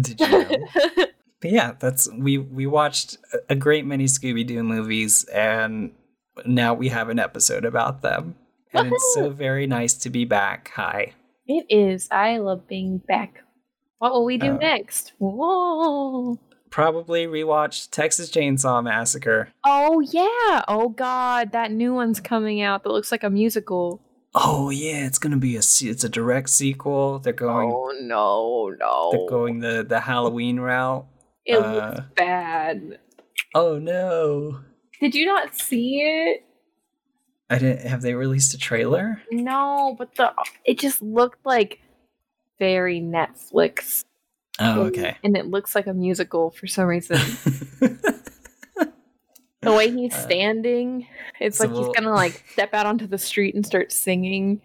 [0.00, 0.66] did you know?
[1.44, 3.18] Yeah, that's we we watched
[3.48, 5.90] a- great many Scooby Doo movies, and
[6.46, 8.36] now we have an episode about them,
[8.72, 10.70] and it's so very nice to be back.
[10.76, 11.14] Hi.
[11.48, 12.06] it is.
[12.12, 13.42] I love being back.
[13.98, 14.56] What will we do Oh.
[14.56, 15.14] next?
[15.18, 16.38] Whoa.
[16.70, 19.48] Probably rewatch Texas Chainsaw Massacre.
[19.64, 20.62] Oh yeah.
[20.68, 24.00] Oh god, that new one's coming out that looks like a musical.
[24.34, 27.18] Oh yeah, it's gonna be a it's a direct sequel.
[27.18, 29.10] They're going Oh no, no.
[29.12, 31.06] they're going the the Halloween route.
[31.44, 32.98] it uh, looks bad.
[33.54, 34.60] Oh no.
[35.00, 36.44] Did you not see it?
[37.50, 39.20] I didn't have they released a trailer?
[39.30, 40.32] No, but the
[40.64, 41.80] it just looked like
[42.58, 44.04] very Netflix.
[44.58, 45.16] Oh, and- okay.
[45.22, 47.18] And it looks like a musical for some reason.
[49.62, 51.06] the way he's Uh, standing,
[51.40, 54.60] it's so like he's gonna like step out onto the street and start singing.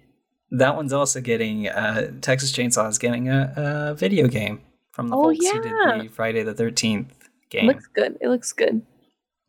[0.52, 3.54] that one's also getting uh Texas Chainsaw is getting a,
[3.91, 7.14] a video game from the Oh, folks who did the Friday the thirteenth
[7.50, 7.68] game.
[7.68, 8.18] Looks good.
[8.22, 8.82] It looks good.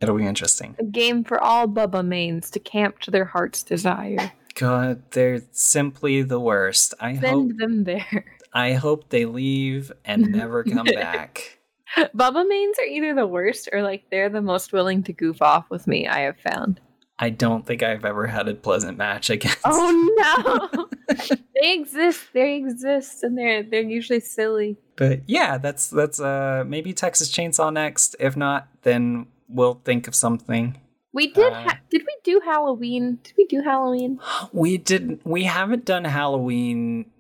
[0.00, 0.76] It'll be interesting.
[0.78, 4.30] A game for all Bubba mains to camp to their heart's desire.
[4.54, 6.94] God, they're simply the worst.
[7.00, 8.24] I hope Send them there.
[8.52, 11.57] I hope they leave and never come back.
[12.16, 15.70] Bubba mains are either the worst or like they're the most willing to goof off
[15.70, 16.06] with me.
[16.06, 16.80] I have found.
[17.20, 19.58] I don't think I've ever had a pleasant match against.
[19.64, 20.88] Oh no!
[21.60, 22.28] they exist.
[22.32, 24.76] They exist, and they're they're usually silly.
[24.96, 28.14] But yeah, that's that's uh maybe Texas Chainsaw next.
[28.20, 30.80] If not, then we'll think of something.
[31.12, 31.52] We did.
[31.52, 33.18] Uh, Ha- did we do Halloween?
[33.24, 34.20] Did we do Halloween?
[34.52, 35.26] We didn't.
[35.26, 37.10] We haven't done Halloween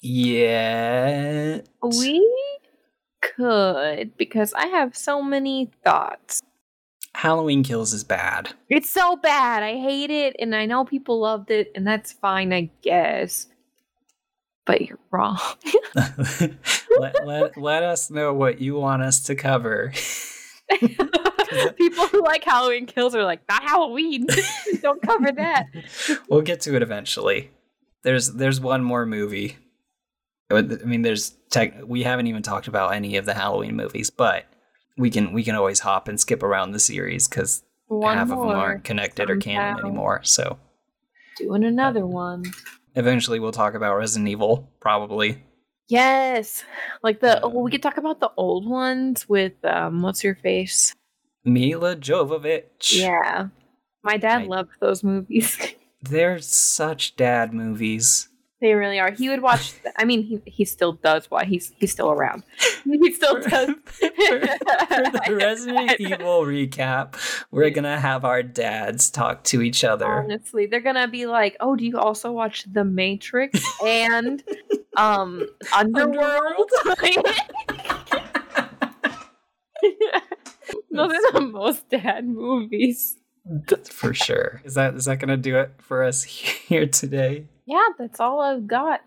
[0.00, 1.66] yet.
[1.82, 2.57] We
[3.20, 6.42] could because I have so many thoughts.
[7.14, 8.50] Halloween Kills is bad.
[8.68, 9.62] It's so bad.
[9.62, 13.48] I hate it, and I know people loved it, and that's fine, I guess.
[14.66, 15.40] But you're wrong.
[16.98, 19.92] let, let, let us know what you want us to cover.
[21.76, 24.26] people who like Halloween kills are like, not Halloween.
[24.82, 25.66] Don't cover that.
[26.28, 27.50] we'll get to it eventually.
[28.02, 29.56] There's there's one more movie.
[30.50, 31.74] I mean, there's tech.
[31.86, 34.46] We haven't even talked about any of the Halloween movies, but
[34.96, 38.38] we can we can always hop and skip around the series because half of them
[38.48, 40.20] aren't connected or canon anymore.
[40.24, 40.58] So
[41.36, 42.44] Doing another one.
[42.96, 45.42] eventually, we'll talk about Resident Evil, probably.
[45.88, 46.64] Yes.
[47.02, 50.34] Like the Uh, oh, we could talk about the old ones with um what's your
[50.36, 50.94] face?
[51.44, 52.98] Milla Jovovich.
[52.98, 53.48] Yeah.
[54.02, 55.58] My dad I- loved those movies.
[56.02, 58.28] They're such dad movies.
[58.60, 59.10] They really are.
[59.12, 62.42] He would watch th- I mean he, he still does why he's he's still around.
[62.84, 63.68] He still For- does.
[63.84, 67.14] for, for the Resident Evil recap,
[67.50, 70.06] we're gonna have our dads talk to each other.
[70.06, 74.42] Honestly, they're gonna be like, "Oh, do you also watch The Matrix and
[74.96, 75.46] um
[75.76, 76.70] Underworld?"
[80.90, 83.16] Those are the most dad movies.
[83.90, 84.60] for sure.
[84.64, 87.46] Is that is that gonna do it for us here today?
[87.68, 89.02] Yeah, that's all I've got.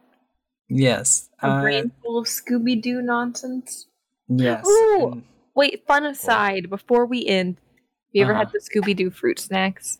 [0.69, 1.29] Yes.
[1.41, 3.87] A uh, brain full of Scooby Doo nonsense.
[4.29, 4.63] yes.
[4.67, 5.09] Ooh.
[5.13, 5.23] and-
[5.55, 8.53] Wait, fun aside, before we end, have you ever had Uh-huh.
[8.53, 9.97] the Scooby Doo fruit snacks?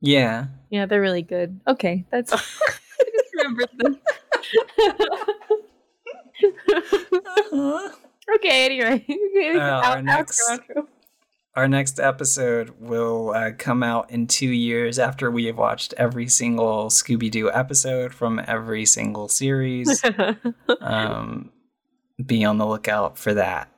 [0.00, 0.46] yeah.
[0.70, 1.60] Yeah, they're really good.
[1.66, 2.38] Okay, that's all.
[2.38, 3.98] I just remembered them.
[6.42, 7.88] Uh-huh.
[8.36, 9.04] Okay, anyway.
[9.56, 10.86] Uh, our Out- next- outro, outro.
[11.58, 16.28] Our next episode will uh, come out in two years after we have watched every
[16.28, 20.00] single Scooby Doo episode from every single series.
[20.80, 21.50] um,
[22.24, 23.72] be on the lookout for that.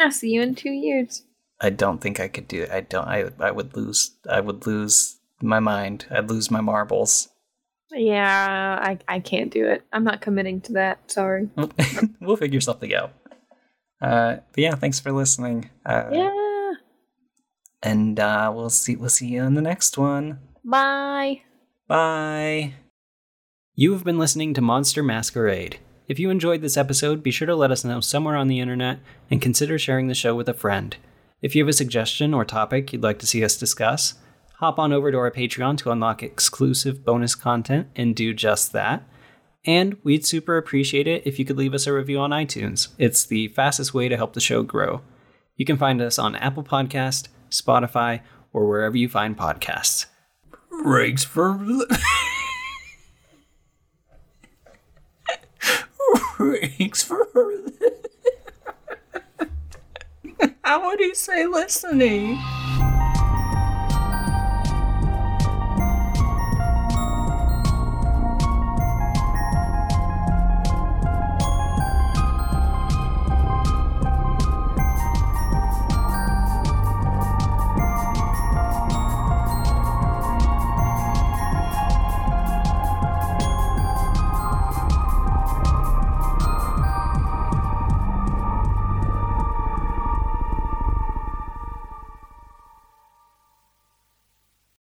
[0.00, 1.22] I'll see you in two years.
[1.60, 2.70] I don't think I could do it.
[2.72, 3.06] I don't.
[3.06, 4.10] I I would lose.
[4.28, 6.06] I would lose my mind.
[6.10, 7.28] I'd lose my marbles.
[7.92, 9.84] Yeah, I, I can't do it.
[9.92, 11.08] I'm not committing to that.
[11.08, 11.48] Sorry.
[12.20, 13.12] we'll figure something out.
[14.02, 15.70] Uh, but yeah, thanks for listening.
[15.86, 16.39] Uh, Yeah.
[17.82, 18.96] And uh, we'll see.
[18.96, 20.38] We'll see you on the next one.
[20.64, 21.42] Bye.
[21.88, 22.74] Bye.
[23.74, 25.78] You have been listening to Monster Masquerade.
[26.06, 28.98] If you enjoyed this episode, be sure to let us know somewhere on the internet
[29.30, 30.96] and consider sharing the show with a friend.
[31.40, 34.14] If you have a suggestion or topic you'd like to see us discuss,
[34.56, 39.04] hop on over to our Patreon to unlock exclusive bonus content and do just that.
[39.64, 42.88] And we'd super appreciate it if you could leave us a review on iTunes.
[42.98, 45.02] It's the fastest way to help the show grow.
[45.56, 48.22] You can find us on Apple Podcast, Spotify,
[48.52, 50.06] or wherever you find podcasts.
[50.82, 51.58] Breaks for
[56.36, 57.26] Breaks for
[60.62, 62.38] How would he say listening?